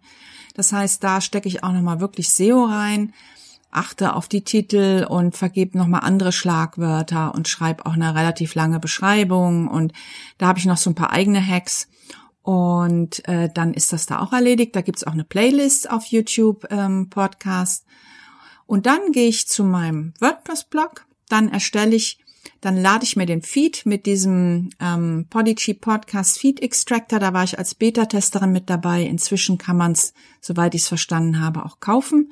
Das 0.56 0.74
heißt, 0.74 1.04
da 1.04 1.22
stecke 1.22 1.48
ich 1.48 1.64
auch 1.64 1.72
noch 1.74 1.84
mal 1.84 2.00
wirklich 2.00 2.32
SEO 2.32 2.66
rein, 2.66 3.14
achte 3.70 4.16
auf 4.16 4.28
die 4.28 4.44
Titel 4.44 5.06
und 5.08 5.38
vergebe 5.38 5.78
noch 5.78 5.86
mal 5.86 6.00
andere 6.00 6.32
Schlagwörter 6.32 7.36
und 7.36 7.48
schreibe 7.48 7.86
auch 7.86 7.94
eine 7.94 8.16
relativ 8.16 8.56
lange 8.56 8.80
Beschreibung 8.80 9.68
und 9.68 9.94
da 10.40 10.48
habe 10.48 10.58
ich 10.58 10.66
noch 10.66 10.78
so 10.78 10.90
ein 10.90 10.96
paar 10.96 11.12
eigene 11.12 11.46
Hacks. 11.46 11.88
Und 12.42 13.28
äh, 13.28 13.52
dann 13.54 13.76
ist 13.76 13.94
das 13.94 14.08
da 14.08 14.22
auch 14.22 14.34
erledigt. 14.34 14.76
Da 14.76 14.82
gibt's 14.82 15.04
auch 15.04 15.14
eine 15.14 15.24
Playlist 15.24 15.88
auf 15.92 16.08
YouTube 16.08 16.66
ähm, 16.72 17.12
Podcast. 17.12 17.86
Und 18.66 18.88
dann 18.88 19.12
gehe 19.12 19.30
ich 19.30 19.48
zu 19.48 19.66
meinem 19.66 20.16
WordPress-Blog. 20.20 21.06
Dann 21.30 21.50
erstelle 21.50 21.96
ich, 21.96 22.23
dann 22.64 22.78
lade 22.78 23.04
ich 23.04 23.18
mir 23.18 23.26
den 23.26 23.42
Feed 23.42 23.86
mit 23.86 24.06
diesem 24.06 24.70
ähm, 24.80 25.26
Podigy 25.30 25.74
Podcast 25.74 26.40
Feed 26.40 26.62
Extractor. 26.62 27.20
Da 27.20 27.34
war 27.34 27.44
ich 27.44 27.60
als 27.60 27.76
Beta-Testerin 27.76 28.54
mit 28.54 28.70
dabei. 28.70 29.04
Inzwischen 29.04 29.58
kann 29.58 29.76
man 29.76 29.92
es, 29.92 30.14
soweit 30.40 30.74
ich 30.74 30.84
es 30.84 30.88
verstanden 30.88 31.42
habe, 31.42 31.66
auch 31.66 31.82
kaufen. 31.82 32.32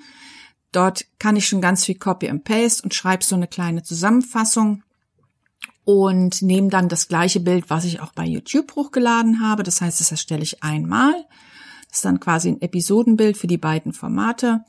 Dort 0.72 1.06
kann 1.20 1.36
ich 1.36 1.50
schon 1.50 1.60
ganz 1.60 1.84
viel 1.84 1.96
Copy 1.96 2.30
and 2.30 2.46
Paste 2.46 2.82
und 2.82 2.94
schreibe 2.94 3.26
so 3.26 3.36
eine 3.36 3.48
kleine 3.48 3.84
Zusammenfassung 3.84 4.84
und 5.84 6.42
nehme 6.42 6.70
dann 6.70 6.88
das 6.88 7.10
gleiche 7.10 7.42
Bild, 7.42 7.70
was 7.70 7.84
ich 7.84 8.00
auch 8.00 8.14
bei 8.14 8.24
YouTube 8.24 8.74
hochgeladen 8.78 9.42
habe. 9.42 9.64
Das 9.64 9.82
heißt, 9.82 10.00
das 10.00 10.12
erstelle 10.12 10.44
ich 10.44 10.64
einmal. 10.64 11.12
Das 11.90 11.98
ist 11.98 12.06
dann 12.06 12.22
quasi 12.22 12.48
ein 12.48 12.62
Episodenbild 12.62 13.36
für 13.36 13.48
die 13.48 13.58
beiden 13.58 13.92
Formate. 13.92 14.64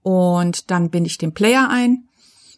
Und 0.00 0.70
dann 0.70 0.88
binde 0.88 1.08
ich 1.08 1.18
den 1.18 1.34
Player 1.34 1.68
ein, 1.68 2.08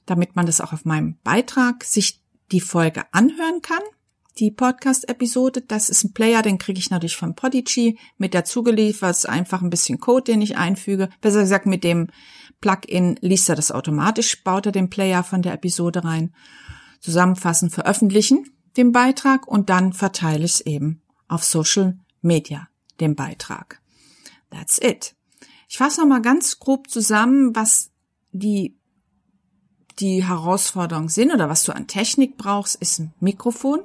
damit 0.05 0.37
man 0.37 0.47
das 0.47 0.61
auch 0.61 0.73
auf 0.73 0.85
meinem 0.85 1.17
Beitrag 1.25 1.83
sich 1.83 2.21
die 2.53 2.61
Folge 2.61 3.05
anhören 3.13 3.63
kann. 3.63 3.83
Die 4.39 4.51
Podcast-Episode, 4.51 5.63
das 5.63 5.89
ist 5.89 6.05
ein 6.05 6.13
Player, 6.13 6.43
den 6.43 6.59
kriege 6.59 6.79
ich 6.79 6.91
natürlich 6.91 7.17
von 7.17 7.35
Podigy 7.35 7.99
mit 8.19 8.35
dazu 8.35 8.63
geliefert. 8.63 9.11
Das 9.11 9.19
ist 9.21 9.29
einfach 9.31 9.63
ein 9.63 9.71
bisschen 9.71 9.99
Code, 9.99 10.25
den 10.25 10.43
ich 10.43 10.59
einfüge. 10.59 11.09
Besser 11.23 11.41
gesagt, 11.41 11.65
mit 11.65 11.85
dem 11.85 12.09
Plugin 12.61 13.17
liest 13.23 13.49
er 13.49 13.57
das 13.57 13.73
automatisch, 13.73 14.45
baut 14.45 14.67
er 14.67 14.73
den 14.73 14.91
Player 14.91 15.25
von 15.25 15.41
der 15.41 15.55
Episode 15.55 16.05
rein 16.05 16.35
zusammenfassen, 17.01 17.71
veröffentlichen, 17.71 18.51
den 18.77 18.93
Beitrag 18.93 19.47
und 19.47 19.71
dann 19.71 19.93
verteile 19.93 20.45
ich 20.45 20.53
es 20.53 20.61
eben 20.61 21.03
auf 21.29 21.45
Social 21.45 21.99
Media, 22.21 22.69
den 23.01 23.15
Beitrag. 23.15 23.81
That's 24.51 24.79
it. 24.79 25.15
Ich 25.69 25.79
fasse 25.79 26.01
nochmal 26.01 26.23
ganz 26.23 26.59
grob 26.59 26.91
zusammen, 26.91 27.55
was 27.55 27.91
die, 28.33 28.77
die 29.99 30.25
Herausforderungen 30.25 31.09
sind 31.09 31.33
oder 31.33 31.49
was 31.49 31.65
du 31.65 31.75
an 31.75 31.87
Technik 31.87 32.37
brauchst, 32.37 32.77
ist 32.77 32.99
ein 32.99 33.13
Mikrofon. 33.21 33.81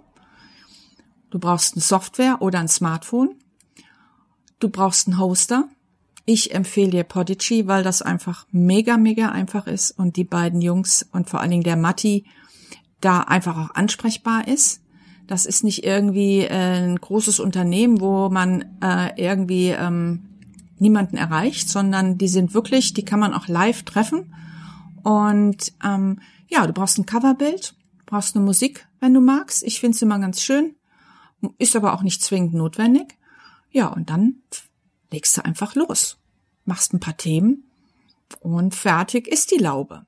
Du 1.30 1.40
brauchst 1.40 1.76
eine 1.76 1.82
Software 1.82 2.42
oder 2.42 2.60
ein 2.60 2.68
Smartphone. 2.68 3.36
Du 4.60 4.70
brauchst 4.70 5.08
einen 5.08 5.20
Hoster. 5.20 5.70
Ich 6.26 6.54
empfehle 6.54 6.92
dir 6.92 7.04
Podigy, 7.04 7.68
weil 7.68 7.84
das 7.84 8.02
einfach 8.02 8.46
mega, 8.52 8.98
mega 8.98 9.30
einfach 9.30 9.66
ist 9.66 9.92
und 9.92 10.18
die 10.18 10.24
beiden 10.24 10.62
Jungs 10.62 11.08
und 11.12 11.30
vor 11.30 11.40
allen 11.40 11.52
Dingen 11.52 11.64
der 11.64 11.78
Matti 11.78 12.26
da 13.00 13.22
einfach 13.22 13.58
auch 13.58 13.76
ansprechbar 13.76 14.48
ist. 14.48 14.82
Das 15.28 15.46
ist 15.46 15.64
nicht 15.64 15.86
irgendwie 15.86 16.42
äh, 16.42 16.84
ein 16.84 16.98
großes 16.98 17.40
Unternehmen, 17.40 18.02
wo 18.02 18.30
man 18.30 18.66
äh, 18.82 19.10
irgendwie 19.16 19.70
ähm, 19.70 20.28
niemanden 20.78 21.16
erreicht, 21.18 21.70
sondern 21.70 22.18
die 22.18 22.28
sind 22.28 22.54
wirklich, 22.54 22.94
die 22.94 23.06
kann 23.06 23.20
man 23.20 23.34
auch 23.34 23.48
live 23.48 23.84
treffen. 23.84 24.34
Und 25.04 25.74
ähm, 25.84 26.20
ja, 26.48 26.66
du 26.68 26.74
brauchst 26.74 26.98
ein 26.98 27.06
Coverbild, 27.06 27.76
brauchst 28.06 28.36
eine 28.36 28.46
Musik, 28.46 28.88
wenn 29.00 29.14
du 29.14 29.22
magst. 29.22 29.64
Ich 29.64 29.80
finde 29.80 29.96
es 29.96 30.02
immer 30.02 30.20
ganz 30.20 30.42
schön, 30.42 30.76
ist 31.58 31.76
aber 31.76 31.94
auch 31.94 32.04
nicht 32.04 32.22
zwingend 32.24 32.54
notwendig. 32.54 33.18
Ja, 33.72 33.88
und 33.88 34.10
dann 34.10 34.42
legst 35.12 35.38
du 35.38 35.46
einfach 35.46 35.76
los, 35.76 36.18
machst 36.66 36.94
ein 36.94 37.00
paar 37.00 37.18
Themen 37.18 37.70
und 38.40 38.76
fertig 38.76 39.28
ist 39.28 39.52
die 39.52 39.58
Laube. 39.58 40.06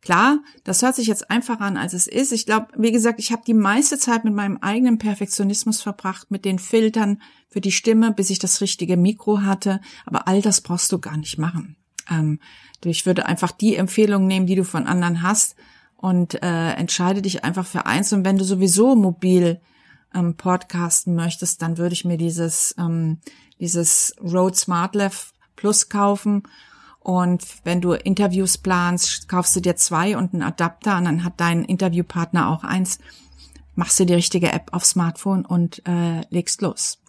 Klar, 0.00 0.40
das 0.64 0.82
hört 0.82 0.96
sich 0.96 1.06
jetzt 1.06 1.30
einfacher 1.30 1.62
an, 1.62 1.78
als 1.78 1.94
es 1.94 2.06
ist. 2.06 2.30
Ich 2.32 2.44
glaube, 2.44 2.68
wie 2.76 2.92
gesagt, 2.92 3.18
ich 3.18 3.32
habe 3.32 3.42
die 3.46 3.54
meiste 3.54 3.98
Zeit 3.98 4.24
mit 4.24 4.34
meinem 4.34 4.58
eigenen 4.58 4.98
Perfektionismus 4.98 5.80
verbracht, 5.80 6.30
mit 6.30 6.44
den 6.44 6.58
Filtern 6.58 7.22
für 7.48 7.62
die 7.62 7.72
Stimme, 7.72 8.12
bis 8.12 8.28
ich 8.28 8.38
das 8.38 8.60
richtige 8.60 8.98
Mikro 8.98 9.40
hatte. 9.40 9.80
Aber 10.04 10.28
all 10.28 10.42
das 10.42 10.60
brauchst 10.60 10.92
du 10.92 10.98
gar 10.98 11.16
nicht 11.16 11.38
machen. 11.38 11.76
Ähm, 12.10 12.40
ich 12.84 13.06
würde 13.06 13.26
einfach 13.26 13.52
die 13.52 13.76
Empfehlungen 13.76 14.28
nehmen, 14.28 14.46
die 14.46 14.56
du 14.56 14.64
von 14.64 14.86
anderen 14.86 15.22
hast 15.22 15.56
und 15.96 16.42
äh, 16.42 16.72
entscheide 16.72 17.22
dich 17.22 17.44
einfach 17.44 17.66
für 17.66 17.86
eins. 17.86 18.12
Und 18.12 18.24
wenn 18.24 18.38
du 18.38 18.44
sowieso 18.44 18.94
mobil 18.94 19.60
ähm, 20.14 20.36
podcasten 20.36 21.14
möchtest, 21.14 21.62
dann 21.62 21.78
würde 21.78 21.94
ich 21.94 22.04
mir 22.04 22.18
dieses, 22.18 22.74
ähm, 22.78 23.18
dieses 23.58 24.14
Rode 24.20 24.56
SmartLav 24.56 25.32
Plus 25.56 25.88
kaufen 25.88 26.42
und 27.04 27.44
wenn 27.64 27.82
du 27.82 27.92
Interviews 27.92 28.56
planst, 28.56 29.28
kaufst 29.28 29.54
du 29.54 29.60
dir 29.60 29.76
zwei 29.76 30.16
und 30.16 30.32
einen 30.32 30.42
Adapter 30.42 30.96
und 30.96 31.04
dann 31.04 31.22
hat 31.22 31.34
dein 31.36 31.62
Interviewpartner 31.62 32.48
auch 32.48 32.64
eins, 32.64 32.98
machst 33.74 34.00
du 34.00 34.06
die 34.06 34.14
richtige 34.14 34.50
App 34.50 34.70
auf 34.72 34.86
Smartphone 34.86 35.44
und 35.44 35.86
äh, 35.86 36.22
legst 36.30 36.62
los. 36.62 37.02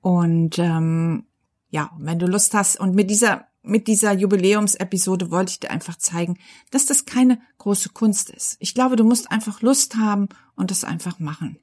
Und 0.00 0.58
ähm, 0.58 1.26
ja, 1.70 1.92
wenn 1.98 2.18
du 2.18 2.26
Lust 2.26 2.52
hast 2.52 2.80
und 2.80 2.96
mit 2.96 3.10
dieser 3.10 3.46
mit 3.68 3.86
dieser 3.86 4.12
Jubiläumsepisode 4.12 5.30
wollte 5.30 5.52
ich 5.52 5.60
dir 5.60 5.70
einfach 5.70 5.96
zeigen, 5.96 6.38
dass 6.70 6.86
das 6.86 7.04
keine 7.04 7.40
große 7.58 7.90
Kunst 7.90 8.30
ist. 8.30 8.56
Ich 8.60 8.74
glaube, 8.74 8.96
du 8.96 9.04
musst 9.04 9.30
einfach 9.30 9.62
Lust 9.62 9.96
haben 9.96 10.28
und 10.56 10.70
das 10.70 10.84
einfach 10.84 11.18
machen. 11.18 11.58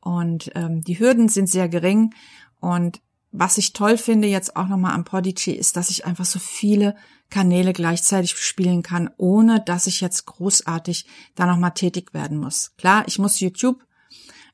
Und 0.00 0.50
ähm, 0.54 0.82
die 0.82 0.98
Hürden 0.98 1.28
sind 1.28 1.48
sehr 1.48 1.68
gering 1.68 2.14
und 2.60 3.00
was 3.32 3.58
ich 3.58 3.72
toll 3.72 3.96
finde 3.96 4.26
jetzt 4.26 4.56
auch 4.56 4.66
nochmal 4.66 4.92
am 4.92 5.04
Podigy 5.04 5.52
ist, 5.52 5.76
dass 5.76 5.90
ich 5.90 6.04
einfach 6.04 6.24
so 6.24 6.40
viele 6.40 6.96
Kanäle 7.28 7.72
gleichzeitig 7.72 8.36
spielen 8.36 8.82
kann, 8.82 9.08
ohne 9.18 9.60
dass 9.60 9.86
ich 9.86 10.00
jetzt 10.00 10.26
großartig 10.26 11.06
da 11.36 11.46
nochmal 11.46 11.72
tätig 11.74 12.12
werden 12.12 12.38
muss. 12.38 12.72
Klar, 12.76 13.04
ich 13.06 13.20
muss 13.20 13.38
YouTube 13.38 13.84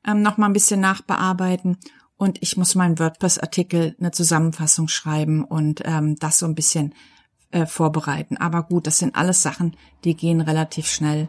ähm, 0.06 0.20
nochmal 0.20 0.50
ein 0.50 0.52
bisschen 0.52 0.80
nachbearbeiten 0.80 1.78
und 2.16 2.38
ich 2.42 2.56
muss 2.56 2.74
meinen 2.74 2.98
WordPress-Artikel 2.98 3.94
eine 3.98 4.10
Zusammenfassung 4.10 4.88
schreiben 4.88 5.44
und 5.44 5.82
ähm, 5.84 6.16
das 6.16 6.38
so 6.38 6.46
ein 6.46 6.54
bisschen 6.54 6.94
äh, 7.50 7.66
vorbereiten. 7.66 8.36
Aber 8.36 8.62
gut, 8.62 8.86
das 8.86 8.98
sind 8.98 9.14
alles 9.16 9.42
Sachen, 9.42 9.76
die 10.04 10.14
gehen 10.14 10.40
relativ 10.40 10.86
schnell. 10.86 11.28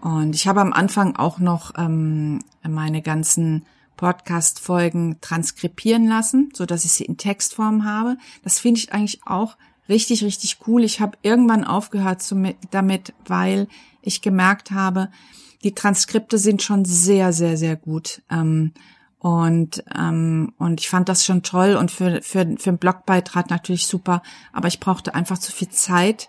Und 0.00 0.34
ich 0.34 0.46
habe 0.48 0.60
am 0.60 0.72
Anfang 0.72 1.16
auch 1.16 1.38
noch 1.38 1.72
ähm, 1.76 2.40
meine 2.62 3.02
ganzen 3.02 3.64
Podcast-Folgen 3.96 5.20
transkribieren 5.20 6.06
lassen, 6.06 6.50
so 6.54 6.66
dass 6.66 6.84
ich 6.84 6.92
sie 6.92 7.04
in 7.04 7.16
Textform 7.16 7.84
habe. 7.84 8.16
Das 8.42 8.58
finde 8.58 8.80
ich 8.80 8.92
eigentlich 8.92 9.20
auch 9.26 9.56
richtig, 9.88 10.24
richtig 10.24 10.58
cool. 10.66 10.84
Ich 10.84 11.00
habe 11.00 11.16
irgendwann 11.22 11.64
aufgehört 11.64 12.22
damit, 12.70 13.14
weil 13.26 13.68
ich 14.02 14.22
gemerkt 14.22 14.70
habe, 14.70 15.10
die 15.62 15.74
Transkripte 15.74 16.38
sind 16.38 16.62
schon 16.62 16.84
sehr, 16.84 17.32
sehr, 17.32 17.56
sehr 17.56 17.76
gut. 17.76 18.22
Ähm, 18.30 18.72
und, 19.24 19.82
ähm, 19.96 20.52
und 20.58 20.82
ich 20.82 20.90
fand 20.90 21.08
das 21.08 21.24
schon 21.24 21.42
toll 21.42 21.76
und 21.76 21.90
für, 21.90 22.20
für, 22.20 22.56
für 22.58 22.68
einen 22.68 22.78
Blogbeitrag 22.78 23.48
natürlich 23.48 23.86
super. 23.86 24.22
Aber 24.52 24.68
ich 24.68 24.80
brauchte 24.80 25.14
einfach 25.14 25.38
zu 25.38 25.50
viel 25.50 25.70
Zeit. 25.70 26.28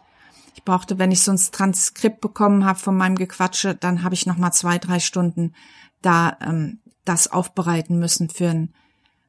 Ich 0.54 0.64
brauchte, 0.64 0.98
wenn 0.98 1.12
ich 1.12 1.20
so 1.20 1.32
ein 1.32 1.38
Transkript 1.52 2.22
bekommen 2.22 2.64
habe 2.64 2.80
von 2.80 2.96
meinem 2.96 3.18
Gequatsche, 3.18 3.76
dann 3.76 4.02
habe 4.04 4.16
ich 4.16 4.26
noch 4.26 4.38
mal 4.38 4.54
zwei, 4.54 4.78
drei 4.78 5.02
Stunden 5.02 5.56
da 6.02 6.38
ähm, 6.40 6.80
das 7.04 7.30
aufbereiten 7.30 8.00
müssen 8.00 8.30
für 8.30 8.48
ein, 8.48 8.74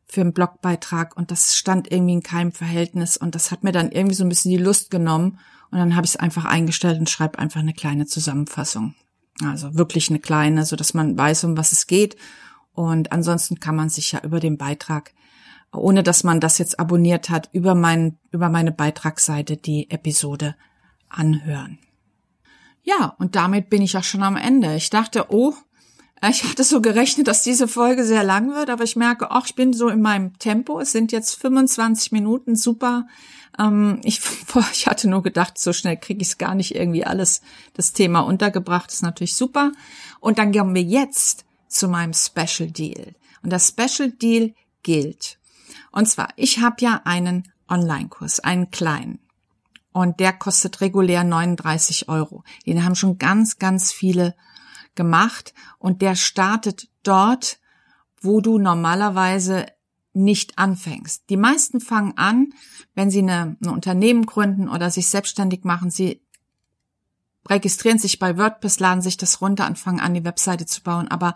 für 0.07 0.21
einen 0.21 0.33
Blogbeitrag 0.33 1.17
und 1.17 1.33
das 1.33 1.57
stand 1.57 1.91
irgendwie 1.91 2.13
in 2.13 2.23
keinem 2.23 2.53
Verhältnis 2.53 3.17
und 3.17 3.35
das 3.35 3.51
hat 3.51 3.65
mir 3.65 3.73
dann 3.73 3.91
irgendwie 3.91 4.15
so 4.15 4.25
ein 4.25 4.29
bisschen 4.29 4.53
die 4.53 4.59
Lust 4.59 4.93
genommen 4.93 5.41
und 5.73 5.79
dann 5.81 5.97
habe 5.97 6.05
ich 6.05 6.13
es 6.13 6.21
einfach 6.21 6.45
eingestellt 6.45 7.01
und 7.01 7.11
schreibe 7.11 7.41
einfach 7.41 7.59
eine 7.59 7.75
kleine 7.75 8.07
Zusammenfassung. 8.07 8.95
Also 9.45 9.75
wirklich 9.75 10.09
eine 10.09 10.21
kleine, 10.21 10.65
so 10.65 10.77
dass 10.77 10.95
man 10.95 11.19
weiß, 11.19 11.43
um 11.43 11.57
was 11.57 11.73
es 11.73 11.89
geht. 11.89 12.17
Und 12.77 13.11
ansonsten 13.11 13.59
kann 13.59 13.75
man 13.75 13.89
sich 13.89 14.13
ja 14.13 14.21
über 14.23 14.39
den 14.39 14.59
Beitrag, 14.59 15.15
ohne 15.73 16.03
dass 16.03 16.25
man 16.25 16.41
das 16.41 16.59
jetzt 16.59 16.79
abonniert 16.79 17.31
hat, 17.31 17.49
über 17.53 17.75
mein, 17.75 18.19
über 18.31 18.51
meine 18.51 18.71
Beitragsseite 18.71 19.57
die 19.57 19.91
Episode 19.91 20.55
anhören. 21.09 21.79
Ja, 22.83 23.17
und 23.19 23.35
damit 23.35 23.71
bin 23.71 23.81
ich 23.81 23.97
auch 23.97 24.05
schon 24.05 24.23
am 24.23 24.37
Ende. 24.37 24.77
Ich 24.77 24.91
dachte, 24.91 25.27
oh, 25.31 25.55
ich 26.29 26.45
hatte 26.45 26.65
so 26.65 26.83
gerechnet, 26.83 27.29
dass 27.29 27.43
diese 27.43 27.67
Folge 27.67 28.05
sehr 28.05 28.25
lang 28.25 28.55
wird, 28.55 28.69
aber 28.69 28.85
ich 28.85 28.95
merke, 28.95 29.31
ach, 29.31 29.47
ich 29.47 29.55
bin 29.55 29.73
so 29.73 29.89
in 29.89 30.03
meinem 30.03 30.39
Tempo. 30.39 30.79
Es 30.79 30.93
sind 30.93 31.13
jetzt 31.13 31.41
25 31.41 32.13
Minuten, 32.13 32.57
super. 32.57 33.07
Ähm, 33.59 34.01
ich, 34.05 34.21
ich 34.73 34.87
hatte 34.87 35.09
nur 35.09 35.23
gedacht, 35.23 35.59
so 35.59 35.73
schnell 35.73 35.97
kriege 35.97 36.21
ich 36.21 36.29
es 36.29 36.39
gar 36.39 36.55
nicht 36.55 36.75
irgendwie 36.75 37.07
alles, 37.07 37.41
das 37.73 37.95
Thema 37.95 38.21
untergebracht. 38.21 38.93
Ist 38.93 39.03
natürlich 39.03 39.35
super. 39.35 39.73
Und 40.21 40.39
dann 40.39 40.53
gehen 40.53 40.75
wir 40.75 40.83
jetzt 40.83 41.46
zu 41.69 41.89
meinem 41.89 42.13
Special 42.13 42.71
Deal. 42.71 43.15
Und 43.43 43.51
das 43.51 43.69
Special 43.69 44.11
Deal 44.11 44.55
gilt. 44.83 45.39
Und 45.93 46.09
zwar, 46.09 46.29
ich 46.37 46.61
habe 46.61 46.77
ja 46.81 47.03
einen 47.05 47.53
Online-Kurs, 47.69 48.41
einen 48.41 48.71
kleinen. 48.71 49.21
Und 49.93 50.21
der 50.21 50.33
kostet 50.33 50.81
regulär 50.81 51.25
39 51.25 52.09
Euro. 52.09 52.45
Den 52.67 52.85
haben 52.85 52.95
schon 52.95 53.19
ganz, 53.19 53.59
ganz 53.59 53.93
viele 53.93 54.35
gemacht 54.95 55.55
und 55.79 56.03
der 56.03 56.17
startet 56.17 56.89
dort, 57.03 57.59
wo 58.21 58.41
du 58.41 58.59
normalerweise 58.59 59.67
nicht 60.13 60.59
anfängst. 60.59 61.29
Die 61.29 61.37
meisten 61.37 61.81
fangen 61.81 62.17
an, 62.17 62.49
wenn 62.95 63.11
sie 63.11 63.19
eine, 63.21 63.57
ein 63.63 63.69
Unternehmen 63.69 64.25
gründen 64.27 64.69
oder 64.69 64.91
sich 64.91 65.09
selbstständig 65.09 65.65
machen. 65.65 65.91
Sie 65.91 66.23
registrieren 67.49 67.99
sich 67.99 68.19
bei 68.19 68.37
WordPress, 68.37 68.81
laden 68.81 69.03
sich 69.03 69.17
das 69.17 69.41
runter 69.41 69.67
und 69.67 69.79
fangen 69.79 70.01
an, 70.01 70.15
die 70.15 70.25
Webseite 70.25 70.67
zu 70.67 70.83
bauen, 70.83 71.09
aber 71.09 71.35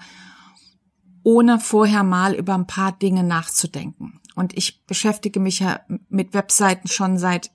ohne 1.22 1.60
vorher 1.60 2.02
mal 2.02 2.34
über 2.34 2.54
ein 2.54 2.66
paar 2.66 2.92
Dinge 2.92 3.22
nachzudenken. 3.22 4.20
Und 4.34 4.56
ich 4.56 4.84
beschäftige 4.86 5.40
mich 5.40 5.60
ja 5.60 5.80
mit 6.08 6.34
Webseiten 6.34 6.88
schon 6.88 7.18
seit 7.18 7.50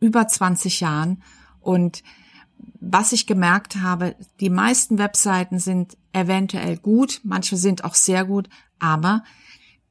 über 0.00 0.26
20 0.26 0.80
Jahren 0.80 1.22
und 1.60 2.02
was 2.80 3.12
ich 3.12 3.26
gemerkt 3.26 3.76
habe, 3.76 4.16
die 4.40 4.50
meisten 4.50 4.98
Webseiten 4.98 5.58
sind 5.58 5.96
eventuell 6.12 6.76
gut, 6.76 7.20
manche 7.24 7.56
sind 7.56 7.84
auch 7.84 7.94
sehr 7.94 8.24
gut, 8.24 8.48
aber 8.78 9.22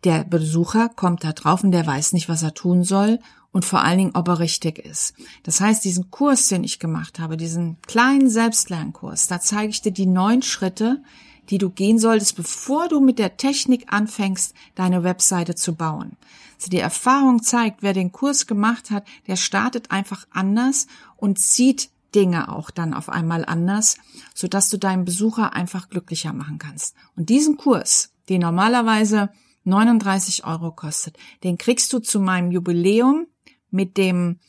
der 0.03 0.23
Besucher 0.23 0.89
kommt 0.89 1.23
da 1.23 1.33
drauf 1.33 1.63
und 1.63 1.71
der 1.71 1.85
weiß 1.85 2.13
nicht, 2.13 2.29
was 2.29 2.43
er 2.43 2.53
tun 2.53 2.83
soll 2.83 3.19
und 3.51 3.65
vor 3.65 3.81
allen 3.81 3.97
Dingen, 3.97 4.15
ob 4.15 4.27
er 4.27 4.39
richtig 4.39 4.79
ist. 4.79 5.13
Das 5.43 5.59
heißt, 5.59 5.83
diesen 5.83 6.11
Kurs, 6.11 6.47
den 6.47 6.63
ich 6.63 6.79
gemacht 6.79 7.19
habe, 7.19 7.37
diesen 7.37 7.77
kleinen 7.87 8.29
Selbstlernkurs, 8.29 9.27
da 9.27 9.39
zeige 9.39 9.69
ich 9.69 9.81
dir 9.81 9.91
die 9.91 10.05
neun 10.05 10.41
Schritte, 10.41 11.01
die 11.49 11.57
du 11.57 11.69
gehen 11.69 11.97
solltest, 11.97 12.35
bevor 12.35 12.87
du 12.87 12.99
mit 12.99 13.17
der 13.17 13.37
Technik 13.37 13.91
anfängst, 13.91 14.53
deine 14.75 15.03
Webseite 15.03 15.55
zu 15.55 15.75
bauen. 15.75 16.15
Also 16.57 16.69
die 16.69 16.79
Erfahrung 16.79 17.41
zeigt, 17.41 17.81
wer 17.81 17.93
den 17.93 18.11
Kurs 18.11 18.45
gemacht 18.45 18.91
hat, 18.91 19.07
der 19.27 19.35
startet 19.35 19.91
einfach 19.91 20.27
anders 20.31 20.87
und 21.15 21.39
sieht 21.39 21.89
Dinge 22.13 22.51
auch 22.51 22.69
dann 22.69 22.93
auf 22.93 23.09
einmal 23.09 23.45
anders, 23.45 23.97
so 24.33 24.47
dass 24.47 24.69
du 24.69 24.77
deinen 24.77 25.05
Besucher 25.05 25.53
einfach 25.53 25.89
glücklicher 25.89 26.33
machen 26.33 26.57
kannst. 26.57 26.95
Und 27.15 27.29
diesen 27.29 27.57
Kurs, 27.57 28.11
den 28.29 28.41
normalerweise 28.41 29.29
39 29.63 30.45
Euro 30.45 30.71
kostet, 30.71 31.17
den 31.43 31.57
kriegst 31.57 31.93
du 31.93 31.99
zu 31.99 32.19
meinem 32.19 32.51
Jubiläum 32.51 33.27
mit 33.71 33.97
dem, 33.97 34.39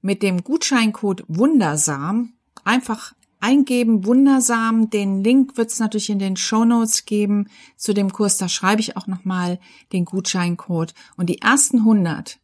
mit 0.00 0.22
dem 0.22 0.42
Gutscheincode 0.44 1.24
Wundersam. 1.28 2.34
Einfach 2.64 3.14
eingeben, 3.40 4.04
Wundersam. 4.04 4.90
Den 4.90 5.22
Link 5.22 5.56
wird 5.56 5.70
es 5.70 5.78
natürlich 5.78 6.10
in 6.10 6.18
den 6.18 6.36
Show 6.36 6.64
Notes 6.64 7.04
geben 7.04 7.48
zu 7.76 7.94
dem 7.94 8.12
Kurs. 8.12 8.36
Da 8.36 8.48
schreibe 8.48 8.80
ich 8.80 8.96
auch 8.96 9.06
nochmal 9.06 9.58
den 9.92 10.04
Gutscheincode. 10.04 10.94
Und 11.16 11.26
die 11.26 11.40
ersten 11.40 11.78
100, 11.78 12.38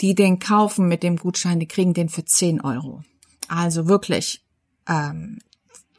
die 0.00 0.14
den 0.14 0.38
kaufen 0.38 0.88
mit 0.88 1.02
dem 1.02 1.16
Gutschein, 1.16 1.60
die 1.60 1.68
kriegen 1.68 1.94
den 1.94 2.08
für 2.08 2.24
10 2.24 2.60
Euro. 2.60 3.02
Also 3.48 3.88
wirklich 3.88 4.42
ähm, 4.88 5.38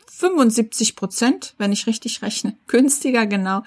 75 0.07 0.95
Prozent, 0.95 1.55
wenn 1.57 1.71
ich 1.71 1.87
richtig 1.87 2.21
rechne, 2.21 2.57
günstiger 2.67 3.25
genau. 3.25 3.63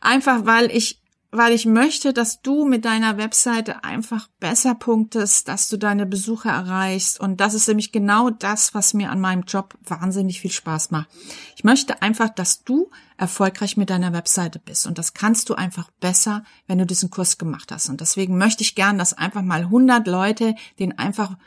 Einfach 0.00 0.46
weil 0.46 0.70
ich 0.70 1.01
weil 1.34 1.54
ich 1.54 1.64
möchte, 1.64 2.12
dass 2.12 2.42
du 2.42 2.66
mit 2.66 2.84
deiner 2.84 3.16
Webseite 3.16 3.84
einfach 3.84 4.28
besser 4.38 4.74
punktest, 4.74 5.48
dass 5.48 5.70
du 5.70 5.78
deine 5.78 6.04
Besucher 6.04 6.50
erreichst. 6.50 7.18
Und 7.18 7.40
das 7.40 7.54
ist 7.54 7.66
nämlich 7.68 7.90
genau 7.90 8.28
das, 8.28 8.74
was 8.74 8.92
mir 8.92 9.10
an 9.10 9.18
meinem 9.18 9.44
Job 9.44 9.78
wahnsinnig 9.82 10.42
viel 10.42 10.50
Spaß 10.50 10.90
macht. 10.90 11.08
Ich 11.56 11.64
möchte 11.64 12.02
einfach, 12.02 12.28
dass 12.28 12.64
du 12.64 12.90
erfolgreich 13.16 13.78
mit 13.78 13.88
deiner 13.88 14.12
Webseite 14.12 14.58
bist. 14.58 14.86
Und 14.86 14.98
das 14.98 15.14
kannst 15.14 15.48
du 15.48 15.54
einfach 15.54 15.90
besser, 16.00 16.44
wenn 16.66 16.76
du 16.76 16.84
diesen 16.84 17.08
Kurs 17.08 17.38
gemacht 17.38 17.72
hast. 17.72 17.88
Und 17.88 18.02
deswegen 18.02 18.36
möchte 18.36 18.62
ich 18.62 18.74
gern, 18.74 18.98
dass 18.98 19.14
einfach 19.14 19.42
mal 19.42 19.62
100 19.62 20.06
Leute 20.06 20.54
den 20.78 20.98
einfach 20.98 21.38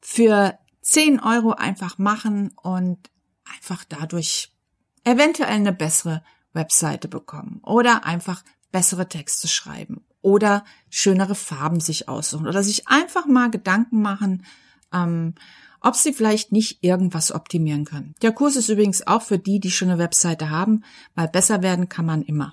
für 0.00 0.56
10 0.82 1.18
Euro 1.18 1.52
einfach 1.52 1.98
machen 1.98 2.52
und 2.62 3.10
einfach 3.52 3.84
dadurch 3.88 4.52
eventuell 5.02 5.56
eine 5.56 5.72
bessere 5.72 6.22
Webseite 6.52 7.08
bekommen 7.08 7.60
oder 7.64 8.04
einfach 8.04 8.44
bessere 8.72 9.08
Texte 9.08 9.48
schreiben 9.48 10.04
oder 10.20 10.64
schönere 10.90 11.34
Farben 11.34 11.80
sich 11.80 12.08
aussuchen 12.08 12.46
oder 12.46 12.62
sich 12.62 12.88
einfach 12.88 13.26
mal 13.26 13.50
Gedanken 13.50 14.02
machen, 14.02 14.44
ähm, 14.92 15.34
ob 15.80 15.94
sie 15.94 16.12
vielleicht 16.12 16.52
nicht 16.52 16.82
irgendwas 16.82 17.32
optimieren 17.32 17.84
können. 17.84 18.14
Der 18.22 18.32
Kurs 18.32 18.56
ist 18.56 18.68
übrigens 18.68 19.06
auch 19.06 19.22
für 19.22 19.38
die, 19.38 19.60
die 19.60 19.70
schon 19.70 19.90
eine 19.90 19.98
Webseite 19.98 20.50
haben, 20.50 20.82
weil 21.14 21.28
besser 21.28 21.62
werden 21.62 21.88
kann 21.88 22.06
man 22.06 22.22
immer. 22.22 22.52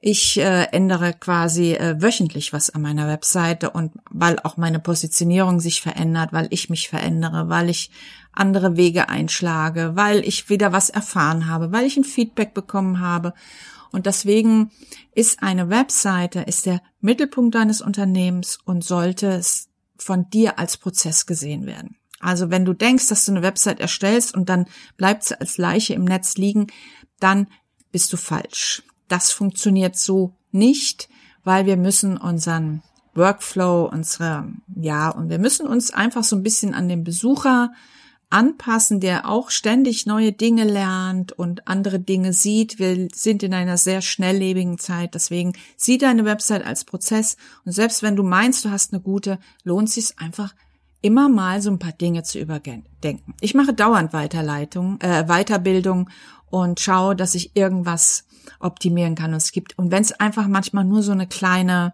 Ich 0.00 0.38
äh, 0.38 0.64
ändere 0.72 1.14
quasi 1.14 1.72
äh, 1.72 2.00
wöchentlich 2.00 2.52
was 2.52 2.70
an 2.70 2.82
meiner 2.82 3.08
Webseite 3.08 3.70
und 3.70 3.92
weil 4.10 4.38
auch 4.40 4.56
meine 4.56 4.78
Positionierung 4.78 5.58
sich 5.58 5.80
verändert, 5.80 6.32
weil 6.32 6.48
ich 6.50 6.68
mich 6.68 6.88
verändere, 6.88 7.48
weil 7.48 7.70
ich 7.70 7.90
andere 8.32 8.76
Wege 8.76 9.08
einschlage, 9.08 9.92
weil 9.94 10.20
ich 10.20 10.50
wieder 10.50 10.72
was 10.72 10.90
erfahren 10.90 11.46
habe, 11.46 11.72
weil 11.72 11.86
ich 11.86 11.96
ein 11.96 12.04
Feedback 12.04 12.52
bekommen 12.52 13.00
habe. 13.00 13.32
Und 13.96 14.06
deswegen 14.06 14.70
ist 15.14 15.42
eine 15.42 15.70
Webseite, 15.70 16.40
ist 16.40 16.66
der 16.66 16.80
Mittelpunkt 17.00 17.54
deines 17.54 17.80
Unternehmens 17.80 18.58
und 18.64 18.84
sollte 18.84 19.26
es 19.28 19.68
von 19.96 20.30
dir 20.30 20.58
als 20.58 20.76
Prozess 20.76 21.26
gesehen 21.26 21.66
werden. 21.66 21.96
Also 22.20 22.50
wenn 22.50 22.64
du 22.64 22.74
denkst, 22.74 23.08
dass 23.08 23.24
du 23.24 23.32
eine 23.32 23.42
Website 23.42 23.80
erstellst 23.80 24.34
und 24.34 24.48
dann 24.48 24.66
bleibt 24.96 25.24
sie 25.24 25.40
als 25.40 25.58
Leiche 25.58 25.94
im 25.94 26.04
Netz 26.04 26.36
liegen, 26.36 26.68
dann 27.18 27.48
bist 27.90 28.12
du 28.12 28.16
falsch 28.16 28.82
das 29.08 29.32
funktioniert 29.32 29.96
so 29.96 30.36
nicht, 30.50 31.08
weil 31.44 31.66
wir 31.66 31.76
müssen 31.76 32.16
unseren 32.16 32.82
Workflow, 33.14 33.88
unsere, 33.90 34.52
ja, 34.74 35.10
und 35.10 35.30
wir 35.30 35.38
müssen 35.38 35.66
uns 35.66 35.90
einfach 35.90 36.24
so 36.24 36.36
ein 36.36 36.42
bisschen 36.42 36.74
an 36.74 36.88
den 36.88 37.04
Besucher 37.04 37.72
anpassen, 38.30 39.00
der 39.00 39.28
auch 39.28 39.50
ständig 39.50 40.06
neue 40.06 40.32
Dinge 40.32 40.64
lernt 40.64 41.32
und 41.32 41.68
andere 41.68 42.00
Dinge 42.00 42.32
sieht. 42.32 42.78
Wir 42.78 43.08
sind 43.14 43.42
in 43.42 43.54
einer 43.54 43.76
sehr 43.76 44.02
schnelllebigen 44.02 44.78
Zeit, 44.78 45.14
deswegen 45.14 45.52
sieh 45.76 45.98
deine 45.98 46.24
Website 46.24 46.64
als 46.64 46.84
Prozess 46.84 47.36
und 47.64 47.72
selbst 47.72 48.02
wenn 48.02 48.16
du 48.16 48.22
meinst, 48.22 48.64
du 48.64 48.70
hast 48.70 48.92
eine 48.92 49.00
gute, 49.00 49.38
lohnt 49.62 49.90
sich 49.90 50.18
einfach 50.18 50.54
immer 51.02 51.28
mal 51.28 51.62
so 51.62 51.70
ein 51.70 51.78
paar 51.78 51.92
Dinge 51.92 52.24
zu 52.24 52.40
überdenken. 52.40 53.34
Ich 53.40 53.54
mache 53.54 53.72
dauernd 53.72 54.12
Weiterleitung, 54.12 54.98
äh, 55.00 55.24
Weiterbildung 55.24 56.10
und 56.50 56.80
schaue, 56.80 57.14
dass 57.14 57.34
ich 57.34 57.54
irgendwas 57.54 58.24
optimieren 58.58 59.14
kann. 59.14 59.30
Und 59.30 59.36
es 59.36 59.52
gibt, 59.52 59.78
und 59.78 59.90
wenn 59.90 60.02
es 60.02 60.12
einfach 60.12 60.48
manchmal 60.48 60.84
nur 60.84 61.02
so 61.02 61.12
eine 61.12 61.26
kleine 61.26 61.92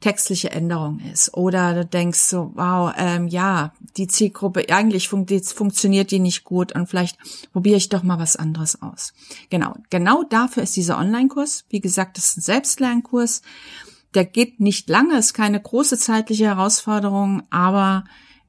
textliche 0.00 0.50
Änderung 0.50 1.00
ist 1.00 1.34
oder 1.34 1.74
du 1.74 1.84
denkst 1.86 2.18
so, 2.18 2.52
wow, 2.54 2.92
ähm, 2.96 3.28
ja, 3.28 3.72
die 3.96 4.06
Zielgruppe, 4.06 4.66
eigentlich 4.68 5.08
fun 5.08 5.26
funktioniert 5.42 6.10
die 6.10 6.18
nicht 6.18 6.44
gut 6.44 6.74
und 6.74 6.88
vielleicht 6.88 7.18
probiere 7.52 7.78
ich 7.78 7.88
doch 7.88 8.02
mal 8.02 8.18
was 8.18 8.36
anderes 8.36 8.82
aus. 8.82 9.14
Genau, 9.48 9.74
genau 9.90 10.22
dafür 10.24 10.62
ist 10.62 10.76
dieser 10.76 10.98
Online-Kurs. 10.98 11.64
Wie 11.70 11.80
gesagt, 11.80 12.18
das 12.18 12.28
ist 12.28 12.38
ein 12.38 12.42
Selbstlernkurs. 12.42 13.42
Der 14.14 14.24
geht 14.24 14.60
nicht 14.60 14.88
lange, 14.88 15.18
ist 15.18 15.34
keine 15.34 15.60
große 15.60 15.98
zeitliche 15.98 16.46
Herausforderung, 16.46 17.42
aber 17.50 18.04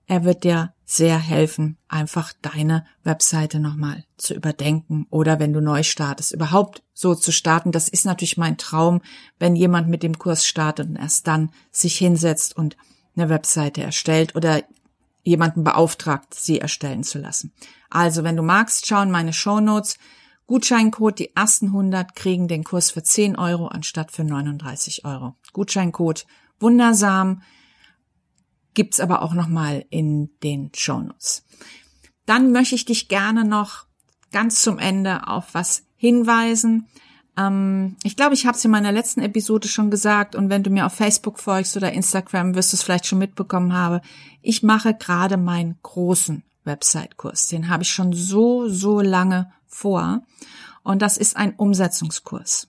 er 0.05 0.23
wird 0.23 0.43
dir 0.43 0.73
sehr 0.89 1.19
helfen, 1.19 1.77
einfach 1.89 2.31
deine 2.41 2.85
Webseite 3.03 3.59
nochmal 3.59 4.05
zu 4.15 4.33
überdenken 4.33 5.05
oder 5.09 5.37
wenn 5.37 5.51
du 5.51 5.59
neu 5.59 5.83
startest, 5.83 6.31
überhaupt 6.31 6.81
so 6.93 7.13
zu 7.13 7.33
starten. 7.33 7.73
Das 7.73 7.89
ist 7.89 8.05
natürlich 8.05 8.37
mein 8.37 8.57
Traum, 8.57 9.01
wenn 9.37 9.57
jemand 9.57 9.89
mit 9.89 10.01
dem 10.01 10.17
Kurs 10.17 10.45
startet 10.45 10.87
und 10.87 10.95
erst 10.95 11.27
dann 11.27 11.51
sich 11.71 11.97
hinsetzt 11.97 12.55
und 12.55 12.77
eine 13.17 13.27
Webseite 13.27 13.83
erstellt 13.83 14.33
oder 14.37 14.63
jemanden 15.23 15.65
beauftragt, 15.65 16.33
sie 16.33 16.61
erstellen 16.61 17.03
zu 17.03 17.19
lassen. 17.19 17.51
Also, 17.89 18.23
wenn 18.23 18.37
du 18.37 18.43
magst, 18.43 18.87
schau 18.87 19.01
in 19.01 19.11
meine 19.11 19.33
Show 19.33 19.59
Notes, 19.59 19.97
Gutscheincode, 20.45 21.19
die 21.19 21.35
ersten 21.35 21.67
100 21.67 22.15
kriegen 22.15 22.47
den 22.47 22.63
Kurs 22.63 22.91
für 22.91 23.03
10 23.03 23.37
Euro 23.37 23.67
anstatt 23.67 24.13
für 24.13 24.23
39 24.23 25.03
Euro. 25.03 25.35
Gutscheincode 25.51 26.25
wundersam, 26.61 27.41
gibt's 28.77 28.99
aber 28.99 29.23
auch 29.23 29.33
nochmal 29.33 29.85
in 29.89 30.29
den 30.43 30.69
Shownotes. 30.75 31.43
Dann 32.27 32.51
möchte 32.51 32.75
ich 32.75 32.85
dich 32.85 33.07
gerne 33.07 33.43
noch 33.43 33.87
ganz 34.31 34.61
zum 34.61 34.77
Ende 34.77 35.27
auf 35.27 35.55
was 35.55 35.87
hinweisen. 35.95 36.87
Ähm, 37.35 37.95
ich 38.03 38.15
glaube, 38.15 38.35
ich 38.35 38.45
habe 38.45 38.55
es 38.55 38.63
in 38.63 38.69
meiner 38.69 38.91
letzten 38.91 39.21
Episode 39.21 39.67
schon 39.67 39.89
gesagt 39.89 40.35
und 40.35 40.51
wenn 40.51 40.61
du 40.61 40.69
mir 40.69 40.85
auf 40.85 40.93
Facebook 40.93 41.39
folgst 41.39 41.75
oder 41.75 41.91
Instagram, 41.91 42.53
wirst 42.53 42.71
du 42.71 42.75
es 42.75 42.83
vielleicht 42.83 43.07
schon 43.07 43.17
mitbekommen 43.17 43.73
haben. 43.73 43.99
Ich 44.43 44.61
mache 44.61 44.93
gerade 44.93 45.37
meinen 45.37 45.79
großen 45.81 46.43
Website-Kurs. 46.63 47.47
Den 47.47 47.69
habe 47.69 47.81
ich 47.81 47.89
schon 47.89 48.13
so, 48.13 48.69
so 48.69 49.01
lange 49.01 49.51
vor. 49.65 50.21
Und 50.83 51.01
das 51.01 51.17
ist 51.17 51.35
ein 51.35 51.55
Umsetzungskurs. 51.55 52.67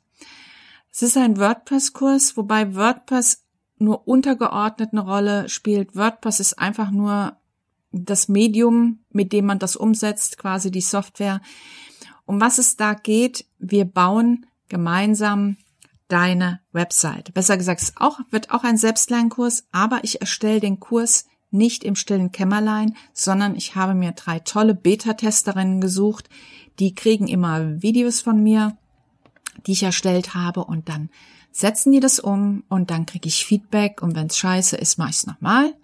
Es 0.90 1.02
ist 1.02 1.18
ein 1.18 1.36
WordPress-Kurs, 1.36 2.38
wobei 2.38 2.74
WordPress 2.74 3.44
nur 3.78 4.06
untergeordnet 4.06 4.90
eine 4.92 5.02
Rolle 5.02 5.48
spielt. 5.48 5.96
WordPress 5.96 6.40
ist 6.40 6.58
einfach 6.58 6.90
nur 6.90 7.36
das 7.92 8.28
Medium, 8.28 9.00
mit 9.10 9.32
dem 9.32 9.46
man 9.46 9.58
das 9.58 9.76
umsetzt, 9.76 10.38
quasi 10.38 10.70
die 10.70 10.80
Software. 10.80 11.40
Um 12.26 12.40
was 12.40 12.58
es 12.58 12.76
da 12.76 12.94
geht, 12.94 13.46
wir 13.58 13.84
bauen 13.84 14.46
gemeinsam 14.68 15.56
deine 16.08 16.60
Website. 16.72 17.32
Besser 17.34 17.56
gesagt, 17.56 17.82
es 17.82 17.96
auch, 17.96 18.20
wird 18.30 18.50
auch 18.50 18.64
ein 18.64 18.76
Selbstlernkurs, 18.76 19.66
aber 19.72 20.00
ich 20.02 20.20
erstelle 20.20 20.60
den 20.60 20.80
Kurs 20.80 21.26
nicht 21.50 21.84
im 21.84 21.96
stillen 21.96 22.32
Kämmerlein, 22.32 22.94
sondern 23.12 23.56
ich 23.56 23.74
habe 23.74 23.94
mir 23.94 24.12
drei 24.12 24.38
tolle 24.40 24.74
Beta-Testerinnen 24.74 25.80
gesucht. 25.80 26.28
Die 26.78 26.94
kriegen 26.94 27.26
immer 27.26 27.82
Videos 27.82 28.20
von 28.20 28.42
mir, 28.42 28.76
die 29.66 29.72
ich 29.72 29.82
erstellt 29.82 30.34
habe 30.34 30.64
und 30.64 30.88
dann 30.88 31.10
setzen 31.58 31.92
die 31.92 32.00
das 32.00 32.20
um 32.20 32.64
und 32.68 32.90
dann 32.90 33.06
kriege 33.06 33.28
ich 33.28 33.44
Feedback 33.44 34.02
und 34.02 34.14
wenn 34.14 34.26
es 34.26 34.38
scheiße 34.38 34.76
ist, 34.76 34.98
mache 34.98 35.10
ich 35.10 35.16
es 35.16 35.26
nochmal 35.26 35.74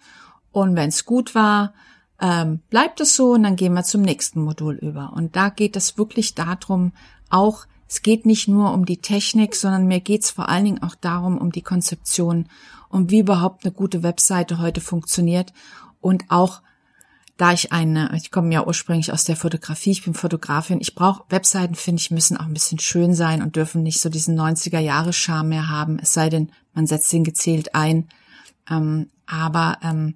und 0.52 0.76
wenn 0.76 0.88
es 0.88 1.04
gut 1.04 1.34
war, 1.34 1.74
ähm, 2.20 2.60
bleibt 2.70 3.00
es 3.00 3.16
so 3.16 3.32
und 3.32 3.42
dann 3.42 3.56
gehen 3.56 3.74
wir 3.74 3.82
zum 3.82 4.02
nächsten 4.02 4.40
Modul 4.42 4.76
über. 4.76 5.12
Und 5.14 5.37
da 5.37 5.48
geht 5.48 5.76
es 5.76 5.98
wirklich 5.98 6.34
darum, 6.34 6.92
auch 7.28 7.66
es 7.88 8.02
geht 8.02 8.24
nicht 8.24 8.48
nur 8.48 8.72
um 8.72 8.87
die 8.87 8.98
Technik, 8.98 9.54
sondern 9.54 9.87
mir 9.87 10.00
geht 10.00 10.22
es 10.22 10.30
vor 10.30 10.48
allen 10.48 10.64
Dingen 10.64 10.82
auch 10.82 10.94
darum, 10.94 11.38
um 11.38 11.52
die 11.52 11.62
Konzeption, 11.62 12.46
um 12.88 13.10
wie 13.10 13.20
überhaupt 13.20 13.64
eine 13.64 13.74
gute 13.74 14.02
Webseite 14.02 14.58
heute 14.58 14.80
funktioniert 14.80 15.52
und 16.00 16.24
auch 16.28 16.62
da 17.37 17.53
ich 17.53 17.73
eine, 17.73 18.12
ich 18.14 18.31
komme 18.31 18.53
ja 18.53 18.64
ursprünglich 18.64 19.12
aus 19.12 19.25
der 19.25 19.37
Fotografie, 19.37 19.90
ich 19.90 20.05
bin 20.05 20.14
Fotografin, 20.14 20.81
ich 20.81 20.94
brauche 20.94 21.25
Webseiten, 21.29 21.75
finde 21.75 22.01
ich, 22.01 22.11
müssen 22.11 22.37
auch 22.37 22.47
ein 22.47 22.55
bisschen 22.55 22.79
schön 22.79 23.14
sein 23.14 23.42
und 23.42 23.57
dürfen 23.57 23.83
nicht 23.83 24.01
so 24.01 24.09
diesen 24.09 24.38
90er 24.38 24.79
Jahre 24.79 25.12
Charme 25.12 25.49
mehr 25.49 25.68
haben, 25.68 25.99
es 25.99 26.12
sei 26.12 26.29
denn, 26.29 26.51
man 26.75 26.87
setzt 26.87 27.12
ihn 27.12 27.25
gezählt 27.25 27.75
ein. 27.75 28.09
Ähm, 28.70 29.11
aber 29.27 29.79
ähm, 29.83 30.14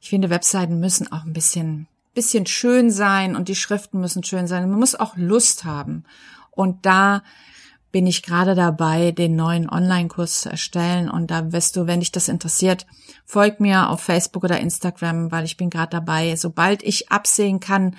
ich 0.00 0.10
finde, 0.10 0.30
Webseiten 0.30 0.78
müssen 0.78 1.10
auch 1.10 1.24
ein 1.24 1.32
bisschen, 1.32 1.88
bisschen 2.14 2.46
schön 2.46 2.90
sein 2.90 3.34
und 3.34 3.48
die 3.48 3.56
Schriften 3.56 4.00
müssen 4.00 4.22
schön 4.22 4.46
sein. 4.46 4.68
Man 4.68 4.78
muss 4.78 4.94
auch 4.94 5.16
Lust 5.16 5.64
haben. 5.64 6.04
Und 6.52 6.86
da 6.86 7.22
bin 7.96 8.06
ich 8.06 8.22
gerade 8.22 8.54
dabei, 8.54 9.10
den 9.10 9.36
neuen 9.36 9.70
Online-Kurs 9.70 10.42
zu 10.42 10.50
erstellen. 10.50 11.08
Und 11.08 11.30
da 11.30 11.50
wirst 11.52 11.76
du, 11.76 11.86
wenn 11.86 12.00
dich 12.00 12.12
das 12.12 12.28
interessiert, 12.28 12.84
folg 13.24 13.58
mir 13.58 13.88
auf 13.88 14.02
Facebook 14.02 14.44
oder 14.44 14.60
Instagram, 14.60 15.32
weil 15.32 15.46
ich 15.46 15.56
bin 15.56 15.70
gerade 15.70 15.92
dabei. 15.92 16.36
Sobald 16.36 16.82
ich 16.82 17.10
absehen 17.10 17.58
kann, 17.58 17.96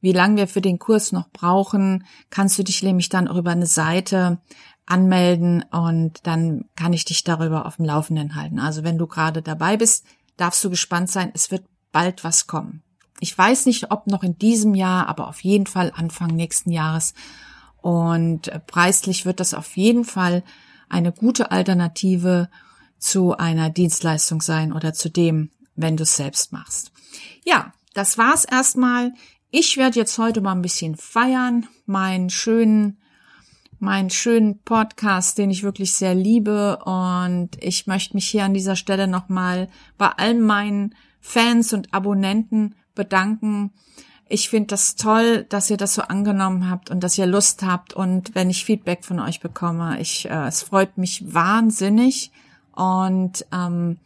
wie 0.00 0.12
lange 0.12 0.36
wir 0.36 0.46
für 0.46 0.60
den 0.60 0.78
Kurs 0.78 1.10
noch 1.10 1.30
brauchen, 1.30 2.04
kannst 2.30 2.60
du 2.60 2.62
dich 2.62 2.84
nämlich 2.84 3.08
dann 3.08 3.26
auch 3.26 3.34
über 3.34 3.50
eine 3.50 3.66
Seite 3.66 4.38
anmelden 4.86 5.64
und 5.72 6.24
dann 6.28 6.66
kann 6.76 6.92
ich 6.92 7.04
dich 7.04 7.24
darüber 7.24 7.66
auf 7.66 7.74
dem 7.74 7.86
Laufenden 7.86 8.36
halten. 8.36 8.60
Also 8.60 8.84
wenn 8.84 8.98
du 8.98 9.08
gerade 9.08 9.42
dabei 9.42 9.76
bist, 9.76 10.04
darfst 10.36 10.62
du 10.62 10.70
gespannt 10.70 11.10
sein, 11.10 11.32
es 11.34 11.50
wird 11.50 11.64
bald 11.90 12.22
was 12.22 12.46
kommen. 12.46 12.84
Ich 13.18 13.36
weiß 13.36 13.66
nicht, 13.66 13.90
ob 13.90 14.06
noch 14.06 14.22
in 14.22 14.38
diesem 14.38 14.76
Jahr, 14.76 15.08
aber 15.08 15.26
auf 15.26 15.42
jeden 15.42 15.66
Fall 15.66 15.90
Anfang 15.92 16.36
nächsten 16.36 16.70
Jahres. 16.70 17.14
Und 17.82 18.50
preislich 18.66 19.26
wird 19.26 19.40
das 19.40 19.54
auf 19.54 19.76
jeden 19.76 20.04
Fall 20.04 20.42
eine 20.88 21.12
gute 21.12 21.50
Alternative 21.50 22.48
zu 22.98 23.36
einer 23.36 23.70
Dienstleistung 23.70 24.42
sein 24.42 24.72
oder 24.72 24.92
zu 24.92 25.08
dem, 25.08 25.50
wenn 25.76 25.96
du 25.96 26.02
es 26.02 26.16
selbst 26.16 26.52
machst. 26.52 26.92
Ja, 27.44 27.72
das 27.94 28.18
war's 28.18 28.44
erstmal. 28.44 29.12
Ich 29.50 29.76
werde 29.76 29.98
jetzt 29.98 30.18
heute 30.18 30.40
mal 30.40 30.52
ein 30.52 30.62
bisschen 30.62 30.96
feiern, 30.96 31.66
meinen 31.86 32.30
schönen 32.30 32.98
meinen 33.80 34.10
schönen 34.10 34.58
Podcast, 34.58 35.38
den 35.38 35.50
ich 35.50 35.62
wirklich 35.62 35.94
sehr 35.94 36.14
liebe. 36.14 36.78
Und 36.84 37.50
ich 37.60 37.86
möchte 37.86 38.14
mich 38.14 38.28
hier 38.28 38.44
an 38.44 38.54
dieser 38.54 38.76
Stelle 38.76 39.08
nochmal 39.08 39.68
bei 39.98 40.08
all 40.08 40.34
meinen 40.34 40.94
Fans 41.20 41.72
und 41.72 41.92
Abonnenten 41.92 42.74
bedanken. 42.94 43.72
Ich 44.32 44.48
finde 44.48 44.68
das 44.68 44.94
toll, 44.94 45.44
dass 45.48 45.70
ihr 45.70 45.76
das 45.76 45.94
so 45.94 46.02
angenommen 46.02 46.70
habt 46.70 46.88
und 46.88 47.00
dass 47.00 47.18
ihr 47.18 47.26
Lust 47.26 47.64
habt. 47.64 47.94
Und 47.94 48.32
wenn 48.36 48.48
ich 48.48 48.64
Feedback 48.64 49.04
von 49.04 49.18
euch 49.18 49.40
bekomme, 49.40 50.00
ich, 50.00 50.30
äh, 50.30 50.46
es 50.46 50.62
freut 50.62 50.98
mich 50.98 51.34
wahnsinnig. 51.34 52.30
Und 52.72 53.44
ähm, 53.52 53.98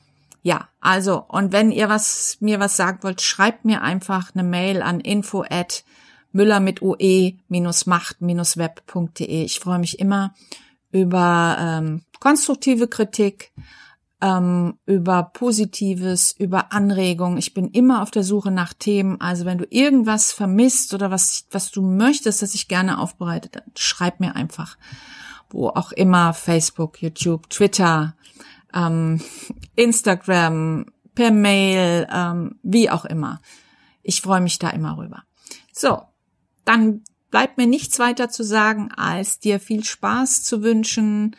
ja, 0.43 0.67
also 0.81 1.23
und 1.29 1.53
wenn 1.53 1.71
ihr 1.71 1.91
was 1.91 2.39
mir 2.41 2.59
was 2.59 2.75
sagen 2.75 3.01
wollt, 3.03 3.21
schreibt 3.21 3.67
mir 3.67 3.83
einfach 3.83 4.35
eine 4.35 4.45
Mail 4.45 4.81
an 4.81 5.01
info 5.01 5.45
at 5.49 5.85
Müller 6.33 6.59
mit 6.59 6.81
ue-macht-web.de. 6.81 9.45
Ich 9.45 9.61
freue 9.61 9.79
mich 9.79 9.99
immer 9.99 10.33
über 10.91 11.59
ähm, 11.61 12.01
konstruktive 12.19 12.89
Kritik, 12.89 13.53
ähm, 14.21 14.79
über 14.87 15.23
Positives, 15.23 16.33
über 16.39 16.73
Anregungen. 16.73 17.39
Ich 17.39 17.55
bin 17.55 17.69
immer 17.69 18.03
auf 18.03 18.11
der 18.11 18.25
Suche 18.25 18.51
nach 18.51 18.73
Themen. 18.73 19.21
Also 19.21 19.45
wenn 19.45 19.59
du 19.59 19.67
irgendwas 19.69 20.33
vermisst 20.33 20.95
oder 20.95 21.11
was, 21.11 21.47
was 21.51 21.71
du 21.71 21.83
möchtest, 21.83 22.43
dass 22.43 22.55
ich 22.55 22.69
gerne 22.69 22.99
aufbereite, 22.99 23.49
dann 23.51 23.65
schreib 23.77 24.21
mir 24.21 24.37
einfach. 24.37 24.77
Wo 25.51 25.69
auch 25.69 25.93
immer, 25.93 26.33
Facebook, 26.33 27.03
YouTube, 27.03 27.51
Twitter, 27.51 28.17
ähm, 28.73 29.21
Instagram, 29.77 30.87
per 31.15 31.31
Mail, 31.31 32.09
ähm, 32.13 32.59
wie 32.63 32.91
auch 32.91 33.05
immer. 33.05 33.41
Ich 34.03 34.21
freue 34.21 34.41
mich 34.41 34.59
da 34.59 34.71
immer 34.71 34.99
rüber. 34.99 35.23
So, 35.73 36.03
dann 36.65 37.03
bleibt 37.31 37.57
mir 37.57 37.67
nichts 37.67 37.99
weiter 37.99 38.29
zu 38.31 38.43
sagen, 38.43 38.91
als 38.97 39.39
dir 39.39 39.61
viel 39.61 39.85
Spaß 39.85 40.45
zu 40.45 40.63
wünschen 40.63 41.37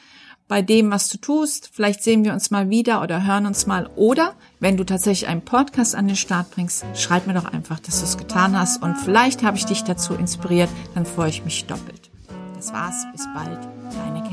bei 0.47 0.61
dem, 0.61 0.91
was 0.91 1.09
du 1.09 1.17
tust. 1.17 1.69
Vielleicht 1.73 2.03
sehen 2.03 2.23
wir 2.23 2.33
uns 2.33 2.51
mal 2.51 2.69
wieder 2.69 3.01
oder 3.01 3.25
hören 3.25 3.45
uns 3.45 3.65
mal. 3.65 3.89
Oder 3.95 4.35
wenn 4.59 4.77
du 4.77 4.83
tatsächlich 4.83 5.29
einen 5.29 5.41
Podcast 5.41 5.95
an 5.95 6.07
den 6.07 6.15
Start 6.15 6.51
bringst, 6.51 6.85
schreib 6.95 7.27
mir 7.27 7.33
doch 7.33 7.45
einfach, 7.45 7.79
dass 7.79 7.99
du 7.99 8.05
es 8.05 8.17
getan 8.17 8.57
hast. 8.57 8.81
Und 8.81 8.95
vielleicht 8.95 9.43
habe 9.43 9.57
ich 9.57 9.65
dich 9.65 9.83
dazu 9.83 10.13
inspiriert. 10.13 10.69
Dann 10.93 11.05
freue 11.05 11.29
ich 11.29 11.43
mich 11.43 11.65
doppelt. 11.65 12.09
Das 12.55 12.71
war's. 12.71 13.05
Bis 13.11 13.25
bald. 13.33 13.59
Deine 13.93 14.24